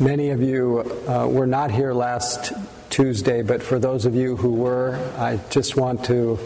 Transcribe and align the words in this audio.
Many 0.00 0.30
of 0.30 0.40
you 0.40 0.80
uh, 1.06 1.26
were 1.28 1.46
not 1.46 1.70
here 1.70 1.92
last 1.92 2.52
Tuesday, 2.88 3.42
but 3.42 3.62
for 3.62 3.78
those 3.78 4.06
of 4.06 4.14
you 4.14 4.36
who 4.36 4.50
were, 4.52 4.98
I 5.18 5.38
just 5.50 5.76
want 5.76 6.06
to 6.06 6.38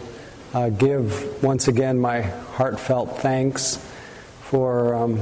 uh, 0.53 0.69
give 0.69 1.41
once 1.41 1.69
again 1.69 1.97
my 1.97 2.21
heartfelt 2.21 3.19
thanks 3.19 3.77
for 4.41 4.93
um, 4.95 5.21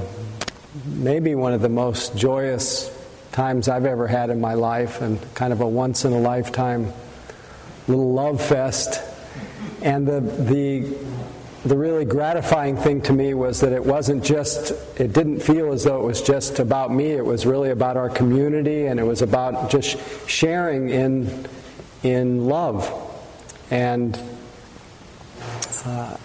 maybe 0.85 1.35
one 1.35 1.53
of 1.53 1.61
the 1.61 1.69
most 1.69 2.17
joyous 2.17 2.91
times 3.31 3.69
I've 3.69 3.85
ever 3.85 4.07
had 4.07 4.31
in 4.31 4.41
my 4.41 4.55
life 4.55 5.01
and 5.01 5.19
kind 5.35 5.53
of 5.53 5.61
a 5.61 5.67
once 5.67 6.03
in 6.03 6.11
a 6.11 6.19
lifetime 6.19 6.91
little 7.87 8.11
love 8.11 8.41
fest. 8.41 9.01
And 9.83 10.07
the, 10.07 10.19
the 10.19 10.97
the 11.65 11.75
really 11.75 12.05
gratifying 12.05 12.77
thing 12.77 13.01
to 13.01 13.11
me 13.11 13.33
was 13.33 13.61
that 13.61 13.73
it 13.73 13.83
wasn't 13.83 14.23
just, 14.23 14.71
it 14.99 15.13
didn't 15.13 15.39
feel 15.39 15.73
as 15.73 15.83
though 15.83 15.99
it 15.99 16.05
was 16.05 16.21
just 16.21 16.59
about 16.59 16.93
me. 16.93 17.07
It 17.07 17.25
was 17.25 17.47
really 17.47 17.71
about 17.71 17.97
our 17.97 18.07
community 18.07 18.85
and 18.85 18.99
it 18.99 19.03
was 19.03 19.23
about 19.23 19.71
just 19.71 19.97
sharing 20.29 20.89
in, 20.89 21.47
in 22.03 22.45
love. 22.45 22.87
And 23.71 24.15
uh, 25.85 26.17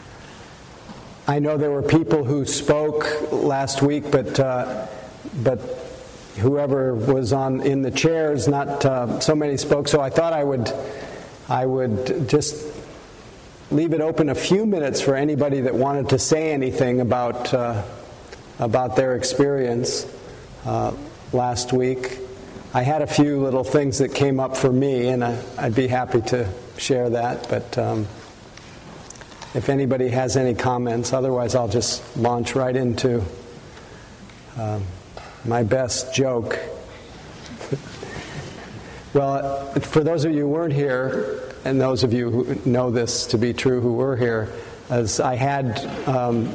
I 1.27 1.39
know 1.39 1.57
there 1.57 1.71
were 1.71 1.83
people 1.83 2.23
who 2.23 2.45
spoke 2.45 3.33
last 3.33 3.81
week, 3.81 4.11
but, 4.11 4.39
uh, 4.39 4.87
but 5.43 5.59
whoever 6.37 6.95
was 6.95 7.33
on 7.33 7.63
in 7.63 7.81
the 7.81 7.91
chairs, 7.91 8.47
not 8.47 8.85
uh, 8.85 9.19
so 9.21 9.35
many 9.35 9.57
spoke. 9.57 9.89
So 9.89 10.03
I 10.03 10.11
thought 10.11 10.35
I 10.35 10.45
would, 10.45 10.71
I 11.49 11.65
would 11.65 12.29
just 12.29 12.80
leave 13.71 13.93
it 13.93 14.01
open 14.01 14.29
a 14.29 14.35
few 14.35 14.67
minutes 14.67 15.01
for 15.01 15.15
anybody 15.15 15.61
that 15.61 15.75
wanted 15.75 16.09
to 16.09 16.19
say 16.19 16.53
anything 16.53 17.01
about, 17.01 17.55
uh, 17.55 17.83
about 18.59 18.97
their 18.97 19.15
experience 19.15 20.13
uh, 20.65 20.93
last 21.33 21.73
week. 21.73 22.19
I 22.75 22.83
had 22.83 23.01
a 23.03 23.07
few 23.07 23.41
little 23.41 23.63
things 23.63 23.99
that 23.99 24.13
came 24.13 24.41
up 24.41 24.57
for 24.57 24.73
me, 24.73 25.09
and 25.09 25.25
I, 25.25 25.41
would 25.63 25.75
be 25.77 25.87
happy 25.87 26.21
to 26.23 26.49
share 26.79 27.11
that. 27.11 27.49
But 27.49 27.79
um, 27.79 28.09
if 29.55 29.69
anybody 29.69 30.09
has 30.09 30.37
any 30.37 30.55
comments, 30.55 31.13
otherwise, 31.13 31.55
I'll 31.55 31.69
just 31.69 32.17
launch 32.17 32.57
right 32.57 32.75
into 32.75 33.23
um, 34.59 34.85
my 35.45 35.63
best 35.63 36.13
joke. 36.13 36.59
well, 39.15 39.73
for 39.75 40.03
those 40.03 40.25
of 40.25 40.33
you 40.33 40.41
who 40.41 40.49
weren't 40.49 40.73
here, 40.73 41.50
and 41.65 41.81
those 41.81 42.05
of 42.05 42.13
you 42.13 42.31
who 42.31 42.71
know 42.71 42.91
this 42.91 43.27
to 43.27 43.39
be 43.39 43.53
true 43.53 43.81
who 43.81 43.93
were 43.93 44.17
here, 44.17 44.51
as 44.89 45.21
I 45.21 45.37
had, 45.37 45.79
um, 46.09 46.55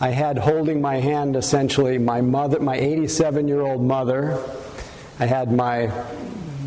I 0.00 0.10
had 0.10 0.38
holding 0.38 0.80
my 0.80 0.96
hand 0.96 1.36
essentially 1.36 1.98
my 1.98 2.20
mother, 2.20 2.60
my 2.60 2.76
87 2.76 3.48
year 3.48 3.60
old 3.60 3.82
mother. 3.82 4.42
I 5.18 5.26
had 5.26 5.52
my 5.52 5.92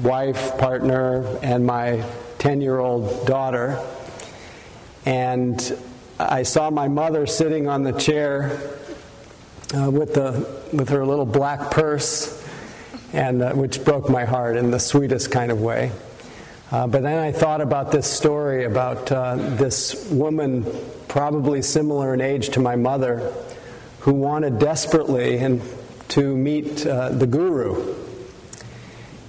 wife, 0.02 0.58
partner, 0.58 1.26
and 1.42 1.66
my 1.66 2.04
10 2.40 2.62
year 2.62 2.80
old 2.80 3.26
daughter. 3.26 3.80
And 5.06 5.78
I 6.20 6.44
saw 6.44 6.70
my 6.70 6.88
mother 6.88 7.26
sitting 7.26 7.68
on 7.68 7.84
the 7.84 7.94
chair 7.94 8.60
uh, 9.74 9.90
with, 9.90 10.14
the, 10.14 10.48
with 10.72 10.90
her 10.90 11.06
little 11.06 11.26
black 11.26 11.72
purse, 11.72 12.46
and, 13.14 13.42
uh, 13.42 13.54
which 13.54 13.84
broke 13.84 14.10
my 14.10 14.26
heart 14.26 14.58
in 14.58 14.70
the 14.70 14.80
sweetest 14.80 15.32
kind 15.32 15.52
of 15.52 15.62
way. 15.62 15.92
Uh, 16.74 16.88
but 16.88 17.04
then 17.04 17.20
I 17.20 17.32
thought 17.32 17.62
about 17.62 17.92
this 17.92 18.10
story 18.10 18.64
about 18.64 19.12
uh, 19.12 19.36
this 19.36 20.10
woman, 20.10 20.66
probably 21.08 21.62
similar 21.62 22.16
in 22.16 22.20
age 22.20 22.50
to 22.50 22.60
my 22.60 22.76
mother, 22.76 23.32
who 24.00 24.14
wanted 24.14 24.58
desperately 24.58 25.38
and 25.38 25.62
to 26.08 26.36
meet 26.36 26.84
uh, 26.88 27.10
the 27.10 27.28
guru. 27.28 27.94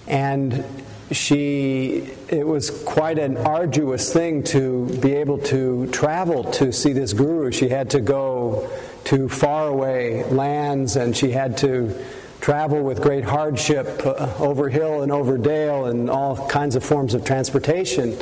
And 0.07 0.65
she, 1.11 2.09
it 2.31 2.47
was 2.47 2.71
quite 2.71 3.19
an 3.19 3.37
arduous 3.37 4.11
thing 4.11 4.45
to 4.45 4.87
be 5.03 5.13
able 5.13 5.37
to 5.41 5.87
travel 5.89 6.45
to 6.53 6.73
see 6.73 6.95
this 6.95 7.13
guru. 7.13 7.53
She 7.53 7.69
had 7.69 7.91
to 7.91 8.01
go 8.01 8.71
to 9.05 9.29
faraway 9.29 10.23
lands 10.31 10.97
and 10.97 11.15
she 11.15 11.31
had 11.31 11.59
to 11.59 11.95
travel 12.45 12.83
with 12.83 13.01
great 13.01 13.25
hardship 13.25 14.05
uh, 14.05 14.31
over 14.39 14.69
hill 14.69 15.01
and 15.01 15.11
over 15.11 15.39
dale 15.39 15.87
and 15.87 16.11
all 16.11 16.47
kinds 16.49 16.77
of 16.77 16.85
forms 16.85 17.15
of 17.15 17.25
transportation. 17.25 18.15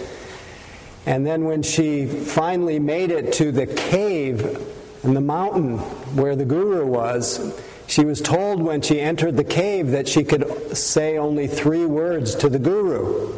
And 1.07 1.27
then 1.27 1.45
when 1.45 1.65
she 1.65 2.07
finally 2.07 2.79
made 2.79 3.11
it 3.11 3.33
to 3.33 3.51
the 3.51 3.67
cave 3.67 4.65
in 5.03 5.15
the 5.15 5.21
mountain 5.21 5.79
where 6.15 6.37
the 6.37 6.45
guru 6.45 6.87
was, 6.87 7.61
she 7.89 8.05
was 8.05 8.21
told 8.21 8.63
when 8.63 8.81
she 8.81 9.01
entered 9.01 9.37
the 9.37 9.43
cave 9.43 9.91
that 9.91 10.07
she 10.07 10.23
could 10.23 10.77
say 10.77 11.19
only 11.19 11.49
three 11.49 11.85
words 11.85 12.37
to 12.37 12.49
the 12.49 12.61
guru. 12.61 13.35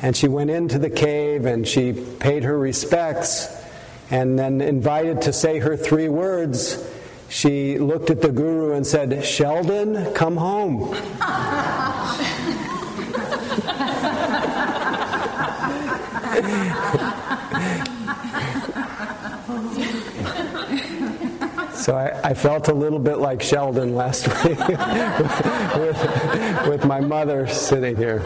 And 0.00 0.16
she 0.16 0.26
went 0.26 0.48
into 0.48 0.78
the 0.78 0.88
cave 0.88 1.44
and 1.44 1.68
she 1.68 1.92
paid 1.92 2.44
her 2.44 2.58
respects 2.58 3.46
and 4.10 4.38
then 4.38 4.62
invited 4.62 5.20
to 5.20 5.34
say 5.34 5.58
her 5.58 5.76
three 5.76 6.08
words 6.08 6.82
she 7.28 7.78
looked 7.78 8.10
at 8.10 8.22
the 8.22 8.30
guru 8.30 8.74
and 8.74 8.86
said, 8.86 9.24
Sheldon, 9.24 10.12
come 10.14 10.36
home. 10.36 10.94
so 21.74 21.96
I, 21.96 22.20
I, 22.22 22.34
felt 22.34 22.68
a 22.68 22.74
little 22.74 22.98
bit 22.98 23.16
like 23.16 23.42
Sheldon 23.42 23.94
last 23.94 24.28
week 24.44 24.58
with, 24.58 26.68
with 26.68 26.84
my 26.84 27.00
mother 27.00 27.46
sitting 27.46 27.96
here. 27.96 28.22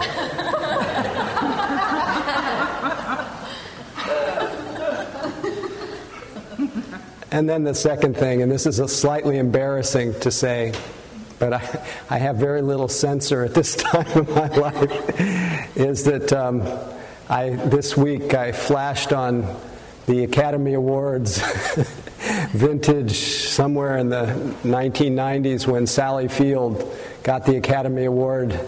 And 7.32 7.48
then 7.48 7.62
the 7.62 7.74
second 7.74 8.16
thing, 8.16 8.42
and 8.42 8.50
this 8.50 8.66
is 8.66 8.80
a 8.80 8.88
slightly 8.88 9.38
embarrassing 9.38 10.18
to 10.20 10.30
say, 10.32 10.72
but 11.38 11.52
I, 11.52 11.86
I 12.10 12.18
have 12.18 12.36
very 12.36 12.60
little 12.60 12.88
censor 12.88 13.44
at 13.44 13.54
this 13.54 13.74
time 13.76 14.06
of 14.18 14.28
my 14.30 14.48
life, 14.48 15.76
is 15.76 16.04
that 16.04 16.32
um, 16.32 16.62
I, 17.28 17.50
this 17.50 17.96
week 17.96 18.34
I 18.34 18.50
flashed 18.50 19.12
on 19.12 19.46
the 20.06 20.24
Academy 20.24 20.74
Awards 20.74 21.40
vintage 22.50 23.16
somewhere 23.16 23.96
in 23.98 24.08
the 24.08 24.26
1990s 24.64 25.68
when 25.68 25.86
Sally 25.86 26.26
Field 26.26 26.96
got 27.22 27.46
the 27.46 27.56
Academy 27.56 28.06
Award 28.06 28.58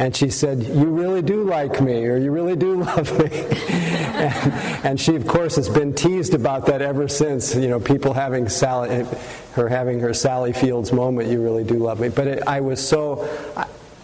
and 0.00 0.16
she 0.16 0.30
said, 0.30 0.62
You 0.62 0.86
really 0.86 1.20
do 1.20 1.44
like 1.44 1.82
me, 1.82 2.06
or 2.06 2.16
you 2.16 2.30
really 2.32 2.56
do 2.56 2.76
love 2.82 3.18
me. 3.18 3.28
and, 3.30 4.52
and, 4.84 5.00
she, 5.00 5.14
of 5.14 5.26
course, 5.26 5.56
has 5.56 5.68
been 5.68 5.94
teased 5.94 6.32
about 6.32 6.64
that 6.66 6.80
ever 6.80 7.06
since. 7.06 7.54
You 7.54 7.68
know, 7.68 7.78
people 7.78 8.14
having 8.14 8.48
Sally, 8.48 9.04
her 9.52 9.68
having 9.68 10.00
her 10.00 10.14
Sally 10.14 10.54
Fields 10.54 10.90
moment, 10.90 11.28
you 11.28 11.42
really 11.42 11.64
do 11.64 11.74
love 11.74 12.00
me. 12.00 12.08
But 12.08 12.26
it, 12.28 12.42
I 12.46 12.62
was 12.62 12.80
so, 12.84 13.28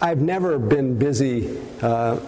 I, 0.03 0.09
have 0.09 0.21
never 0.21 0.59
been 0.59 0.99
busy. 0.99 1.59
Uh, 1.81 2.21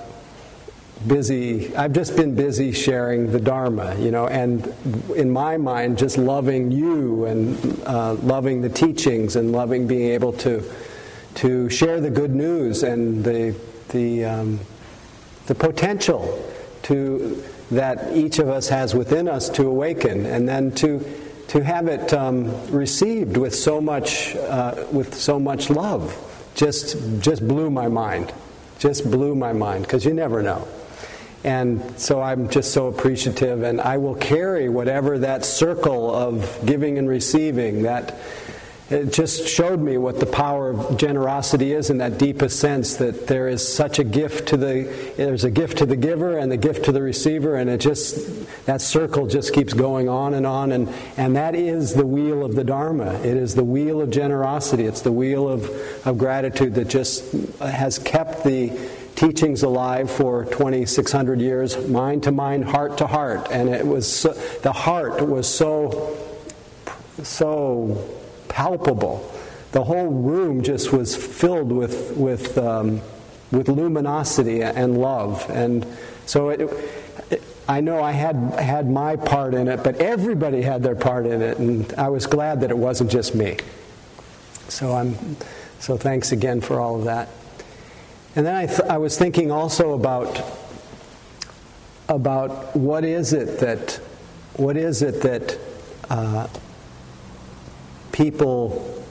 busy 1.06 1.76
i've 1.76 1.92
just 1.92 2.16
been 2.16 2.34
busy 2.34 2.72
sharing 2.72 3.30
the 3.30 3.38
dharma 3.38 3.94
you 4.00 4.10
know 4.10 4.26
and 4.26 4.74
in 5.14 5.30
my 5.30 5.56
mind 5.56 5.96
just 5.96 6.18
loving 6.18 6.72
you 6.72 7.24
and 7.26 7.80
uh, 7.86 8.14
loving 8.14 8.60
the 8.60 8.68
teachings 8.68 9.36
and 9.36 9.52
loving 9.52 9.86
being 9.86 10.10
able 10.10 10.32
to 10.32 10.60
to 11.38 11.70
share 11.70 12.00
the 12.00 12.10
good 12.10 12.34
news 12.34 12.82
and 12.82 13.24
the, 13.24 13.54
the, 13.90 14.24
um, 14.24 14.60
the 15.46 15.54
potential 15.54 16.44
to, 16.82 17.42
that 17.70 18.16
each 18.16 18.40
of 18.40 18.48
us 18.48 18.68
has 18.68 18.94
within 18.94 19.28
us 19.28 19.48
to 19.50 19.68
awaken, 19.68 20.26
and 20.26 20.48
then 20.48 20.72
to, 20.72 21.04
to 21.46 21.62
have 21.62 21.86
it 21.86 22.12
um, 22.12 22.66
received 22.72 23.36
with 23.36 23.54
so 23.54 23.80
much, 23.80 24.34
uh, 24.34 24.84
with 24.90 25.14
so 25.14 25.38
much 25.38 25.70
love 25.70 26.24
just, 26.56 26.96
just 27.20 27.46
blew 27.46 27.70
my 27.70 27.86
mind. 27.86 28.32
Just 28.80 29.08
blew 29.08 29.36
my 29.36 29.52
mind, 29.52 29.84
because 29.84 30.04
you 30.04 30.14
never 30.14 30.42
know. 30.42 30.66
And 31.44 31.98
so 32.00 32.20
I'm 32.20 32.48
just 32.48 32.72
so 32.72 32.88
appreciative, 32.88 33.62
and 33.62 33.80
I 33.80 33.96
will 33.98 34.16
carry 34.16 34.68
whatever 34.68 35.18
that 35.20 35.44
circle 35.44 36.12
of 36.12 36.58
giving 36.66 36.98
and 36.98 37.08
receiving, 37.08 37.82
that 37.84 38.16
it 38.90 39.12
just 39.12 39.46
showed 39.46 39.80
me 39.80 39.98
what 39.98 40.18
the 40.18 40.26
power 40.26 40.70
of 40.70 40.96
generosity 40.96 41.72
is 41.72 41.90
in 41.90 41.98
that 41.98 42.16
deepest 42.16 42.58
sense 42.58 42.96
that 42.96 43.26
there 43.26 43.46
is 43.46 43.66
such 43.66 43.98
a 43.98 44.04
gift 44.04 44.48
to 44.48 44.56
the 44.56 45.12
there's 45.18 45.44
a 45.44 45.50
gift 45.50 45.78
to 45.78 45.86
the 45.86 45.96
giver 45.96 46.38
and 46.38 46.50
the 46.50 46.56
gift 46.56 46.86
to 46.86 46.92
the 46.92 47.02
receiver 47.02 47.56
and 47.56 47.68
it 47.68 47.80
just 47.80 48.46
that 48.64 48.80
circle 48.80 49.26
just 49.26 49.52
keeps 49.52 49.74
going 49.74 50.08
on 50.08 50.32
and 50.32 50.46
on 50.46 50.72
and 50.72 50.88
and 51.18 51.36
that 51.36 51.54
is 51.54 51.92
the 51.92 52.06
wheel 52.06 52.42
of 52.42 52.54
the 52.54 52.64
dharma. 52.64 53.12
It 53.20 53.36
is 53.36 53.54
the 53.54 53.64
wheel 53.64 54.00
of 54.00 54.10
generosity. 54.10 54.84
It's 54.84 55.02
the 55.02 55.12
wheel 55.12 55.48
of 55.48 55.68
of 56.06 56.16
gratitude 56.16 56.74
that 56.76 56.88
just 56.88 57.30
has 57.60 57.98
kept 57.98 58.42
the 58.42 58.72
teachings 59.16 59.64
alive 59.64 60.10
for 60.10 60.44
2600 60.44 61.40
years 61.40 61.76
mind 61.88 62.22
to 62.22 62.32
mind 62.32 62.64
heart 62.64 62.96
to 62.98 63.06
heart. 63.06 63.48
And 63.50 63.68
it 63.68 63.86
was 63.86 64.10
so, 64.10 64.32
the 64.62 64.72
heart 64.72 65.26
was 65.26 65.46
so 65.52 66.16
so 67.22 68.17
palpable 68.48 69.32
the 69.72 69.84
whole 69.84 70.08
room 70.08 70.62
just 70.62 70.92
was 70.92 71.14
filled 71.14 71.70
with, 71.70 72.16
with, 72.16 72.56
um, 72.56 73.00
with 73.50 73.68
luminosity 73.68 74.62
and 74.62 74.98
love. 74.98 75.48
And 75.50 75.86
so 76.26 76.48
it, 76.48 76.60
it, 77.30 77.42
I 77.68 77.80
know 77.80 78.02
I 78.02 78.12
had, 78.12 78.36
had 78.58 78.90
my 78.90 79.16
part 79.16 79.54
in 79.54 79.68
it, 79.68 79.84
but 79.84 79.96
everybody 80.00 80.62
had 80.62 80.82
their 80.82 80.94
part 80.94 81.26
in 81.26 81.42
it, 81.42 81.58
and 81.58 81.92
I 81.94 82.08
was 82.08 82.26
glad 82.26 82.62
that 82.62 82.70
it 82.70 82.78
wasn't 82.78 83.10
just 83.10 83.34
me. 83.34 83.58
So, 84.68 84.94
I'm, 84.94 85.36
so 85.80 85.98
thanks 85.98 86.32
again 86.32 86.60
for 86.62 86.80
all 86.80 86.96
of 86.96 87.04
that. 87.04 87.28
And 88.36 88.46
then 88.46 88.54
I, 88.54 88.66
th- 88.66 88.80
I 88.80 88.96
was 88.96 89.18
thinking 89.18 89.50
also 89.50 89.92
about, 89.92 90.42
about 92.08 92.74
what 92.74 93.04
is 93.04 93.34
it 93.34 93.60
that, 93.60 94.00
what 94.54 94.78
is 94.78 95.02
it 95.02 95.22
that 95.22 95.58
uh, 96.08 96.46
people 98.18 99.04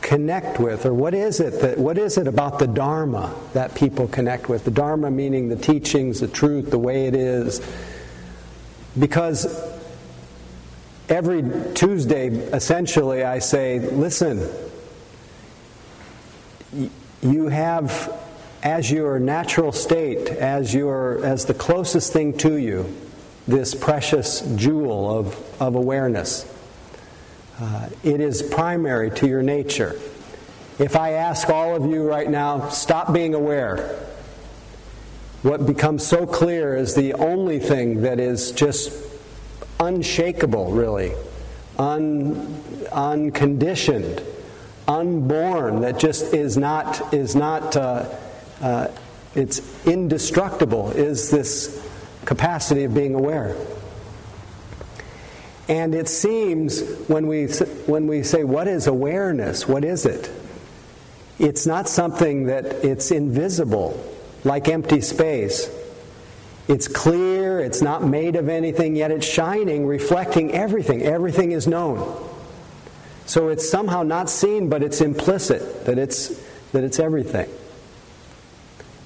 connect 0.00 0.58
with, 0.58 0.86
or 0.86 0.94
what 0.94 1.14
is 1.14 1.40
it 1.40 1.60
that 1.60 1.78
what 1.78 1.98
is 1.98 2.16
it 2.16 2.26
about 2.26 2.58
the 2.58 2.66
Dharma 2.66 3.34
that 3.52 3.74
people 3.74 4.08
connect 4.08 4.48
with? 4.48 4.64
The 4.64 4.70
Dharma 4.70 5.10
meaning 5.10 5.50
the 5.50 5.56
teachings, 5.56 6.20
the 6.20 6.28
truth, 6.28 6.70
the 6.70 6.78
way 6.78 7.06
it 7.06 7.14
is. 7.14 7.60
Because 8.98 9.46
every 11.08 11.42
Tuesday, 11.74 12.28
essentially, 12.28 13.24
I 13.24 13.40
say, 13.40 13.78
listen, 13.78 14.48
you 17.22 17.48
have 17.48 18.20
as 18.62 18.90
your 18.90 19.18
natural 19.18 19.70
state, 19.72 20.28
as 20.30 20.72
your 20.72 21.22
as 21.24 21.44
the 21.44 21.54
closest 21.54 22.14
thing 22.14 22.36
to 22.38 22.56
you, 22.56 22.94
this 23.46 23.74
precious 23.74 24.40
jewel 24.56 25.18
of, 25.18 25.60
of 25.60 25.74
awareness. 25.74 26.53
Uh, 27.60 27.88
it 28.02 28.20
is 28.20 28.42
primary 28.42 29.10
to 29.10 29.28
your 29.28 29.42
nature. 29.42 29.98
If 30.78 30.96
I 30.96 31.12
ask 31.12 31.48
all 31.48 31.76
of 31.76 31.88
you 31.90 32.02
right 32.02 32.28
now, 32.28 32.68
stop 32.70 33.12
being 33.12 33.34
aware, 33.34 33.96
what 35.42 35.66
becomes 35.66 36.04
so 36.04 36.26
clear 36.26 36.74
is 36.74 36.94
the 36.94 37.14
only 37.14 37.60
thing 37.60 38.02
that 38.02 38.18
is 38.18 38.50
just 38.50 38.92
unshakable, 39.78 40.72
really, 40.72 41.12
un, 41.78 42.60
unconditioned, 42.90 44.22
unborn, 44.88 45.82
that 45.82 45.98
just 45.98 46.34
is 46.34 46.56
not, 46.56 47.14
is 47.14 47.36
not 47.36 47.76
uh, 47.76 48.08
uh, 48.60 48.88
it's 49.34 49.86
indestructible, 49.86 50.90
is 50.92 51.30
this 51.30 51.86
capacity 52.24 52.84
of 52.84 52.94
being 52.94 53.14
aware. 53.14 53.56
And 55.68 55.94
it 55.94 56.08
seems 56.08 56.82
when 57.08 57.26
we, 57.26 57.46
when 57.86 58.06
we 58.06 58.22
say, 58.22 58.44
What 58.44 58.68
is 58.68 58.86
awareness? 58.86 59.66
What 59.66 59.84
is 59.84 60.04
it? 60.04 60.30
It's 61.38 61.66
not 61.66 61.88
something 61.88 62.46
that 62.46 62.66
it's 62.84 63.10
invisible, 63.10 64.00
like 64.44 64.68
empty 64.68 65.00
space. 65.00 65.70
It's 66.68 66.88
clear, 66.88 67.60
it's 67.60 67.82
not 67.82 68.04
made 68.04 68.36
of 68.36 68.48
anything, 68.48 68.96
yet 68.96 69.10
it's 69.10 69.26
shining, 69.26 69.86
reflecting 69.86 70.52
everything. 70.52 71.02
Everything 71.02 71.52
is 71.52 71.66
known. 71.66 72.30
So 73.26 73.48
it's 73.48 73.68
somehow 73.68 74.02
not 74.02 74.30
seen, 74.30 74.68
but 74.68 74.82
it's 74.82 75.00
implicit 75.00 75.86
that 75.86 75.98
it's, 75.98 76.28
that 76.72 76.84
it's 76.84 76.98
everything. 76.98 77.48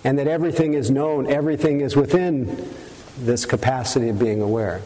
And 0.04 0.18
that 0.18 0.28
everything 0.28 0.74
is 0.74 0.90
known, 0.90 1.26
everything 1.26 1.80
is 1.80 1.96
within 1.96 2.72
this 3.18 3.44
capacity 3.44 4.08
of 4.08 4.18
being 4.18 4.40
aware. 4.40 4.82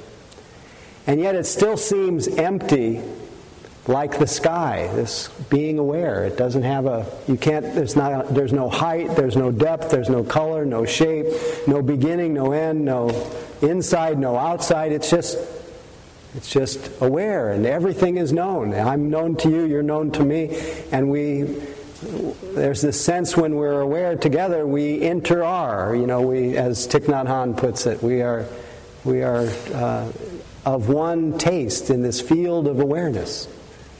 And 1.06 1.20
yet 1.20 1.34
it 1.34 1.46
still 1.46 1.76
seems 1.76 2.28
empty 2.28 3.02
like 3.88 4.18
the 4.18 4.26
sky, 4.26 4.88
this 4.94 5.28
being 5.50 5.78
aware. 5.78 6.24
It 6.24 6.36
doesn't 6.36 6.62
have 6.62 6.86
a, 6.86 7.04
you 7.26 7.36
can't, 7.36 7.74
there's, 7.74 7.96
not, 7.96 8.32
there's 8.32 8.52
no 8.52 8.68
height, 8.68 9.16
there's 9.16 9.36
no 9.36 9.50
depth, 9.50 9.90
there's 9.90 10.08
no 10.08 10.22
color, 10.22 10.64
no 10.64 10.84
shape, 10.84 11.26
no 11.66 11.82
beginning, 11.82 12.34
no 12.34 12.52
end, 12.52 12.84
no 12.84 13.08
inside, 13.60 14.18
no 14.18 14.36
outside. 14.36 14.92
It's 14.92 15.10
just, 15.10 15.36
it's 16.36 16.48
just 16.48 16.92
aware, 17.00 17.50
and 17.50 17.66
everything 17.66 18.18
is 18.18 18.32
known. 18.32 18.72
I'm 18.72 19.10
known 19.10 19.36
to 19.38 19.50
you, 19.50 19.64
you're 19.64 19.82
known 19.82 20.12
to 20.12 20.24
me, 20.24 20.56
and 20.92 21.10
we, 21.10 21.42
there's 22.54 22.82
this 22.82 23.04
sense 23.04 23.36
when 23.36 23.56
we're 23.56 23.80
aware 23.80 24.16
together, 24.16 24.64
we 24.64 25.02
inter 25.02 25.42
are. 25.42 25.94
You 25.96 26.06
know, 26.06 26.22
we, 26.22 26.56
as 26.56 26.86
Thich 26.86 27.06
Nhat 27.06 27.26
Hanh 27.26 27.56
puts 27.56 27.86
it, 27.86 28.00
we 28.00 28.22
are, 28.22 28.46
we 29.04 29.22
are 29.22 29.48
uh, 29.74 30.10
of 30.64 30.88
one 30.88 31.38
taste 31.38 31.90
in 31.90 32.02
this 32.02 32.20
field 32.20 32.68
of 32.68 32.80
awareness, 32.80 33.48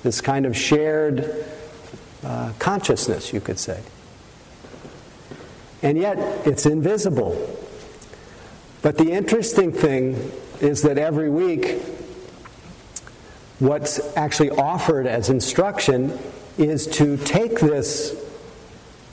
this 0.02 0.20
kind 0.20 0.46
of 0.46 0.56
shared 0.56 1.44
uh, 2.24 2.52
consciousness, 2.58 3.32
you 3.32 3.40
could 3.40 3.58
say. 3.58 3.80
And 5.82 5.98
yet, 5.98 6.18
it's 6.46 6.66
invisible. 6.66 7.58
But 8.82 8.98
the 8.98 9.10
interesting 9.10 9.72
thing 9.72 10.30
is 10.60 10.82
that 10.82 10.98
every 10.98 11.28
week, 11.28 11.82
what's 13.58 14.16
actually 14.16 14.50
offered 14.50 15.06
as 15.06 15.30
instruction 15.30 16.16
is 16.58 16.86
to 16.86 17.16
take 17.16 17.58
this 17.58 18.14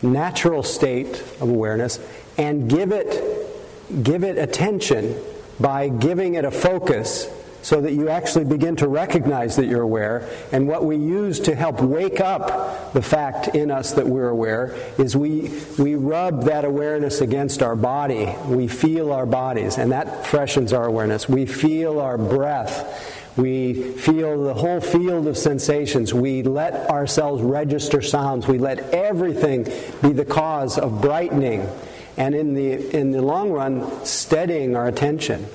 natural 0.01 0.61
state 0.63 1.21
of 1.41 1.43
awareness 1.43 1.99
and 2.37 2.69
give 2.69 2.91
it, 2.91 4.03
give 4.03 4.23
it 4.23 4.37
attention 4.37 5.15
by 5.59 5.89
giving 5.89 6.35
it 6.35 6.45
a 6.45 6.51
focus 6.51 7.27
so 7.61 7.81
that 7.81 7.93
you 7.93 8.09
actually 8.09 8.45
begin 8.45 8.75
to 8.77 8.87
recognize 8.87 9.55
that 9.57 9.65
you're 9.65 9.81
aware. 9.81 10.27
And 10.51 10.67
what 10.67 10.85
we 10.85 10.95
use 10.95 11.39
to 11.41 11.55
help 11.55 11.81
wake 11.81 12.19
up 12.19 12.93
the 12.93 13.01
fact 13.01 13.49
in 13.49 13.69
us 13.69 13.93
that 13.93 14.07
we're 14.07 14.29
aware 14.29 14.75
is 14.97 15.15
we, 15.15 15.51
we 15.77 15.95
rub 15.95 16.43
that 16.45 16.65
awareness 16.65 17.21
against 17.21 17.61
our 17.61 17.75
body. 17.75 18.33
We 18.45 18.67
feel 18.67 19.11
our 19.11 19.25
bodies, 19.25 19.77
and 19.77 19.91
that 19.91 20.25
freshens 20.25 20.73
our 20.73 20.85
awareness. 20.85 21.27
We 21.27 21.45
feel 21.45 21.99
our 21.99 22.17
breath. 22.17 23.17
We 23.37 23.93
feel 23.93 24.43
the 24.43 24.53
whole 24.53 24.81
field 24.81 25.27
of 25.27 25.37
sensations. 25.37 26.13
We 26.13 26.43
let 26.43 26.89
ourselves 26.89 27.41
register 27.41 28.01
sounds. 28.01 28.47
We 28.47 28.57
let 28.57 28.79
everything 28.93 29.63
be 30.01 30.13
the 30.13 30.25
cause 30.25 30.77
of 30.77 31.01
brightening 31.01 31.69
and 32.17 32.35
in 32.35 32.53
the, 32.53 32.95
in 32.95 33.11
the 33.11 33.21
long 33.21 33.51
run, 33.51 34.05
steadying 34.05 34.75
our 34.75 34.87
attention. 34.87 35.47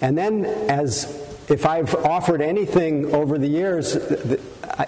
And 0.00 0.16
then, 0.16 0.44
as 0.44 1.27
if 1.48 1.64
I've 1.64 1.94
offered 1.94 2.42
anything 2.42 3.14
over 3.14 3.38
the 3.38 3.46
years, 3.46 3.96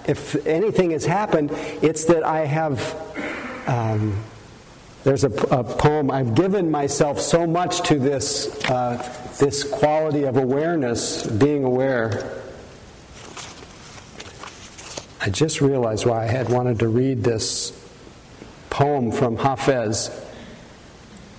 if 0.05 0.45
anything 0.45 0.91
has 0.91 1.05
happened, 1.05 1.51
it's 1.81 2.05
that 2.05 2.23
I 2.23 2.45
have. 2.45 3.67
Um, 3.67 4.23
there's 5.03 5.23
a, 5.23 5.31
a, 5.31 5.63
poem. 5.63 6.11
I've 6.11 6.35
given 6.35 6.69
myself 6.69 7.19
so 7.19 7.47
much 7.47 7.81
to 7.87 7.97
this 7.97 8.63
uh, 8.69 8.97
this 9.39 9.63
quality 9.63 10.23
of 10.25 10.37
awareness, 10.37 11.25
being 11.25 11.63
aware. 11.63 12.39
I 15.19 15.29
just 15.31 15.61
realized 15.61 16.05
why 16.05 16.23
I 16.23 16.27
had 16.27 16.49
wanted 16.49 16.79
to 16.79 16.87
read 16.87 17.23
this 17.23 17.77
poem 18.69 19.11
from 19.11 19.37
Hafez, 19.37 20.11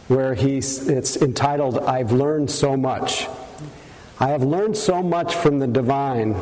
where 0.09 0.35
he's 0.35 0.89
it's 0.89 1.17
entitled 1.17 1.79
"I've 1.79 2.11
learned 2.11 2.51
so 2.51 2.77
much." 2.77 3.29
I 4.23 4.29
have 4.29 4.45
learned 4.45 4.77
so 4.77 5.03
much 5.03 5.35
from 5.35 5.59
the 5.59 5.67
divine 5.67 6.37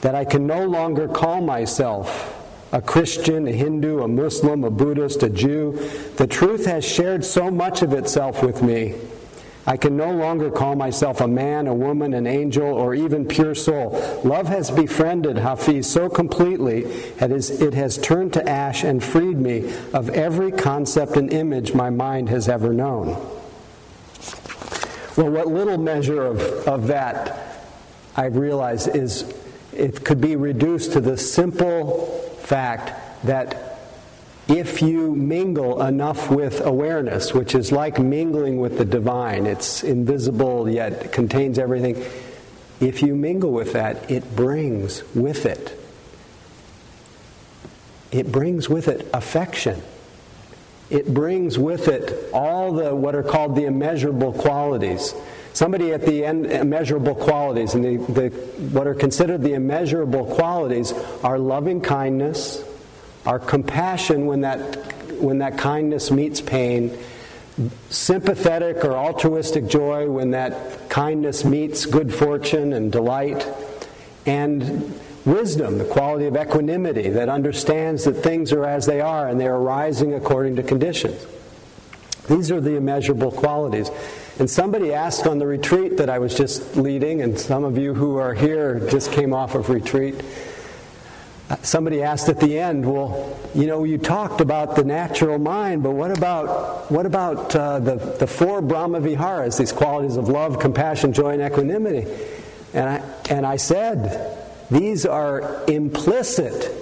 that 0.00 0.14
I 0.14 0.24
can 0.24 0.46
no 0.46 0.64
longer 0.64 1.06
call 1.06 1.42
myself 1.42 2.34
a 2.72 2.80
Christian, 2.80 3.46
a 3.46 3.52
Hindu, 3.52 4.02
a 4.02 4.08
Muslim, 4.08 4.64
a 4.64 4.70
Buddhist, 4.70 5.22
a 5.22 5.28
Jew. 5.28 5.72
The 6.16 6.26
truth 6.26 6.64
has 6.64 6.86
shared 6.86 7.26
so 7.26 7.50
much 7.50 7.82
of 7.82 7.92
itself 7.92 8.42
with 8.42 8.62
me. 8.62 8.94
I 9.66 9.76
can 9.76 9.94
no 9.94 10.10
longer 10.10 10.50
call 10.50 10.74
myself 10.74 11.20
a 11.20 11.28
man, 11.28 11.66
a 11.66 11.74
woman, 11.74 12.14
an 12.14 12.26
angel, 12.26 12.66
or 12.66 12.94
even 12.94 13.28
pure 13.28 13.54
soul. 13.54 13.90
Love 14.24 14.48
has 14.48 14.70
befriended 14.70 15.36
Hafiz 15.36 15.86
so 15.86 16.08
completely 16.08 16.84
that 17.18 17.30
it 17.30 17.74
has 17.74 17.98
turned 17.98 18.32
to 18.32 18.48
ash 18.48 18.84
and 18.84 19.04
freed 19.04 19.36
me 19.36 19.70
of 19.92 20.08
every 20.08 20.50
concept 20.50 21.18
and 21.18 21.30
image 21.30 21.74
my 21.74 21.90
mind 21.90 22.30
has 22.30 22.48
ever 22.48 22.72
known. 22.72 23.37
Well, 25.18 25.30
what 25.30 25.48
little 25.48 25.78
measure 25.78 26.22
of, 26.22 26.40
of 26.68 26.86
that 26.86 27.64
I've 28.16 28.36
realized 28.36 28.94
is 28.94 29.24
it 29.72 30.04
could 30.04 30.20
be 30.20 30.36
reduced 30.36 30.92
to 30.92 31.00
the 31.00 31.16
simple 31.16 32.06
fact 32.42 32.92
that 33.26 33.80
if 34.46 34.80
you 34.80 35.16
mingle 35.16 35.82
enough 35.82 36.30
with 36.30 36.64
awareness, 36.64 37.34
which 37.34 37.56
is 37.56 37.72
like 37.72 37.98
mingling 37.98 38.60
with 38.60 38.78
the 38.78 38.84
divine, 38.84 39.46
it's 39.46 39.82
invisible 39.82 40.68
yet 40.68 41.10
contains 41.10 41.58
everything. 41.58 41.96
If 42.78 43.02
you 43.02 43.16
mingle 43.16 43.50
with 43.50 43.72
that, 43.72 44.08
it 44.08 44.36
brings 44.36 45.02
with 45.16 45.46
it. 45.46 45.76
It 48.12 48.30
brings 48.30 48.68
with 48.68 48.86
it 48.86 49.10
affection 49.12 49.82
it 50.90 51.12
brings 51.12 51.58
with 51.58 51.88
it 51.88 52.30
all 52.32 52.72
the 52.72 52.94
what 52.94 53.14
are 53.14 53.22
called 53.22 53.56
the 53.56 53.64
immeasurable 53.64 54.32
qualities. 54.32 55.14
Somebody 55.52 55.92
at 55.92 56.02
the 56.02 56.24
end, 56.24 56.46
immeasurable 56.46 57.14
qualities, 57.14 57.74
and 57.74 57.84
the, 57.84 58.12
the, 58.12 58.28
what 58.70 58.86
are 58.86 58.94
considered 58.94 59.42
the 59.42 59.54
immeasurable 59.54 60.24
qualities 60.24 60.92
are 61.24 61.38
loving 61.38 61.80
kindness, 61.80 62.62
our 63.26 63.38
compassion 63.38 64.26
when 64.26 64.42
that, 64.42 64.60
when 65.20 65.38
that 65.38 65.58
kindness 65.58 66.10
meets 66.10 66.40
pain, 66.40 66.96
sympathetic 67.90 68.84
or 68.84 68.92
altruistic 68.92 69.66
joy 69.66 70.08
when 70.08 70.30
that 70.30 70.88
kindness 70.88 71.44
meets 71.44 71.86
good 71.86 72.14
fortune 72.14 72.72
and 72.72 72.92
delight, 72.92 73.46
and 74.26 74.94
wisdom, 75.28 75.78
the 75.78 75.84
quality 75.84 76.26
of 76.26 76.36
equanimity 76.36 77.10
that 77.10 77.28
understands 77.28 78.04
that 78.04 78.14
things 78.14 78.52
are 78.52 78.64
as 78.64 78.86
they 78.86 79.00
are 79.00 79.28
and 79.28 79.40
they're 79.40 79.54
arising 79.54 80.14
according 80.14 80.56
to 80.56 80.62
conditions. 80.62 81.26
These 82.28 82.50
are 82.50 82.60
the 82.60 82.76
immeasurable 82.76 83.30
qualities. 83.30 83.90
And 84.38 84.48
somebody 84.48 84.92
asked 84.92 85.26
on 85.26 85.38
the 85.38 85.46
retreat 85.46 85.96
that 85.96 86.08
I 86.08 86.18
was 86.18 86.34
just 86.34 86.76
leading, 86.76 87.22
and 87.22 87.38
some 87.38 87.64
of 87.64 87.76
you 87.76 87.94
who 87.94 88.16
are 88.18 88.34
here 88.34 88.80
just 88.88 89.10
came 89.10 89.34
off 89.34 89.54
of 89.54 89.68
retreat. 89.68 90.22
Somebody 91.62 92.02
asked 92.02 92.28
at 92.28 92.38
the 92.38 92.58
end, 92.58 92.84
"Well, 92.84 93.36
you 93.54 93.66
know, 93.66 93.82
you 93.84 93.98
talked 93.98 94.40
about 94.40 94.76
the 94.76 94.84
natural 94.84 95.38
mind, 95.38 95.82
but 95.82 95.92
what 95.92 96.16
about 96.16 96.90
what 96.92 97.06
about 97.06 97.56
uh, 97.56 97.78
the 97.80 97.96
the 97.96 98.26
four 98.26 98.60
Brahma 98.60 99.00
Viharas, 99.00 99.56
these 99.56 99.72
qualities 99.72 100.16
of 100.16 100.28
love, 100.28 100.60
compassion, 100.60 101.12
joy, 101.12 101.30
and 101.30 101.42
equanimity?" 101.42 102.06
And 102.74 102.88
I 102.88 103.02
and 103.30 103.46
I 103.46 103.56
said, 103.56 104.37
these 104.70 105.06
are 105.06 105.64
implicit 105.68 106.74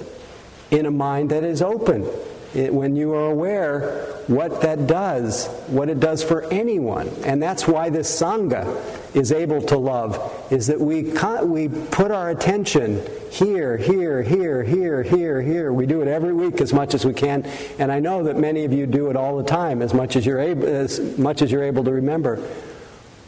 in 0.70 0.86
a 0.86 0.90
mind 0.90 1.30
that 1.30 1.44
is 1.44 1.62
open. 1.62 2.08
It, 2.54 2.72
when 2.72 2.96
you 2.96 3.12
are 3.12 3.30
aware 3.30 4.16
what 4.28 4.62
that 4.62 4.86
does, 4.86 5.46
what 5.66 5.88
it 5.88 6.00
does 6.00 6.22
for 6.22 6.44
anyone. 6.44 7.08
And 7.24 7.42
that's 7.42 7.68
why 7.68 7.90
this 7.90 8.20
Sangha 8.20 9.14
is 9.14 9.30
able 9.30 9.60
to 9.62 9.78
love, 9.78 10.46
is 10.50 10.66
that 10.68 10.80
we, 10.80 11.12
we 11.44 11.68
put 11.68 12.10
our 12.10 12.30
attention 12.30 13.06
here, 13.30 13.76
here, 13.76 14.22
here, 14.22 14.62
here, 14.62 15.02
here, 15.02 15.42
here. 15.42 15.72
We 15.72 15.86
do 15.86 16.00
it 16.00 16.08
every 16.08 16.32
week 16.32 16.60
as 16.60 16.72
much 16.72 16.94
as 16.94 17.04
we 17.04 17.12
can. 17.12 17.44
And 17.78 17.92
I 17.92 18.00
know 18.00 18.24
that 18.24 18.36
many 18.36 18.64
of 18.64 18.72
you 18.72 18.86
do 18.86 19.10
it 19.10 19.16
all 19.16 19.36
the 19.36 19.44
time 19.44 19.82
as 19.82 19.92
much 19.92 20.16
as 20.16 20.24
you're 20.24 20.40
able, 20.40 20.66
as 20.66 20.98
much 21.18 21.42
as 21.42 21.52
you're 21.52 21.64
able 21.64 21.84
to 21.84 21.92
remember. 21.92 22.42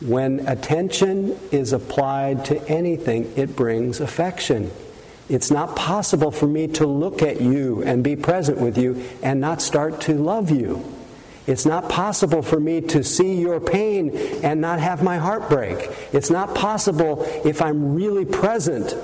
When 0.00 0.46
attention 0.46 1.36
is 1.50 1.72
applied 1.72 2.44
to 2.46 2.68
anything, 2.68 3.32
it 3.36 3.56
brings 3.56 4.00
affection. 4.00 4.70
It's 5.28 5.50
not 5.50 5.76
possible 5.76 6.30
for 6.30 6.46
me 6.46 6.68
to 6.68 6.86
look 6.86 7.20
at 7.20 7.40
you 7.40 7.82
and 7.82 8.02
be 8.02 8.16
present 8.16 8.58
with 8.58 8.78
you 8.78 9.04
and 9.22 9.40
not 9.40 9.60
start 9.60 10.00
to 10.02 10.14
love 10.14 10.50
you. 10.50 10.84
It's 11.48 11.66
not 11.66 11.88
possible 11.88 12.42
for 12.42 12.60
me 12.60 12.80
to 12.82 13.02
see 13.02 13.40
your 13.40 13.58
pain 13.58 14.16
and 14.44 14.60
not 14.60 14.80
have 14.80 15.02
my 15.02 15.18
heart 15.18 15.48
break. 15.48 15.90
It's 16.12 16.30
not 16.30 16.54
possible 16.54 17.24
if 17.44 17.60
I'm 17.60 17.94
really 17.94 18.24
present 18.24 18.94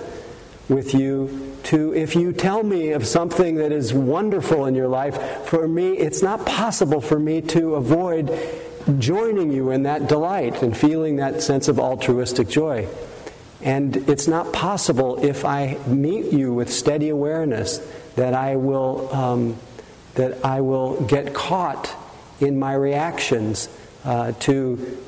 with 0.68 0.94
you 0.94 1.56
to, 1.64 1.94
if 1.94 2.14
you 2.14 2.32
tell 2.32 2.62
me 2.62 2.92
of 2.92 3.06
something 3.06 3.56
that 3.56 3.72
is 3.72 3.92
wonderful 3.92 4.66
in 4.66 4.74
your 4.74 4.88
life, 4.88 5.46
for 5.46 5.66
me, 5.66 5.96
it's 5.96 6.22
not 6.22 6.44
possible 6.44 7.00
for 7.00 7.18
me 7.18 7.40
to 7.40 7.74
avoid 7.74 8.30
joining 8.98 9.52
you 9.52 9.70
in 9.70 9.84
that 9.84 10.08
delight 10.08 10.62
and 10.62 10.76
feeling 10.76 11.16
that 11.16 11.42
sense 11.42 11.68
of 11.68 11.78
altruistic 11.78 12.48
joy. 12.48 12.88
And 13.62 13.96
it's 14.08 14.28
not 14.28 14.52
possible 14.52 15.24
if 15.24 15.44
I 15.44 15.78
meet 15.86 16.32
you 16.32 16.52
with 16.52 16.70
steady 16.70 17.08
awareness 17.08 17.78
that 18.16 18.34
I 18.34 18.56
will, 18.56 19.14
um, 19.14 19.56
that 20.14 20.44
I 20.44 20.60
will 20.60 21.00
get 21.02 21.34
caught 21.34 21.94
in 22.40 22.58
my 22.58 22.74
reactions 22.74 23.68
uh, 24.04 24.32
to 24.40 24.98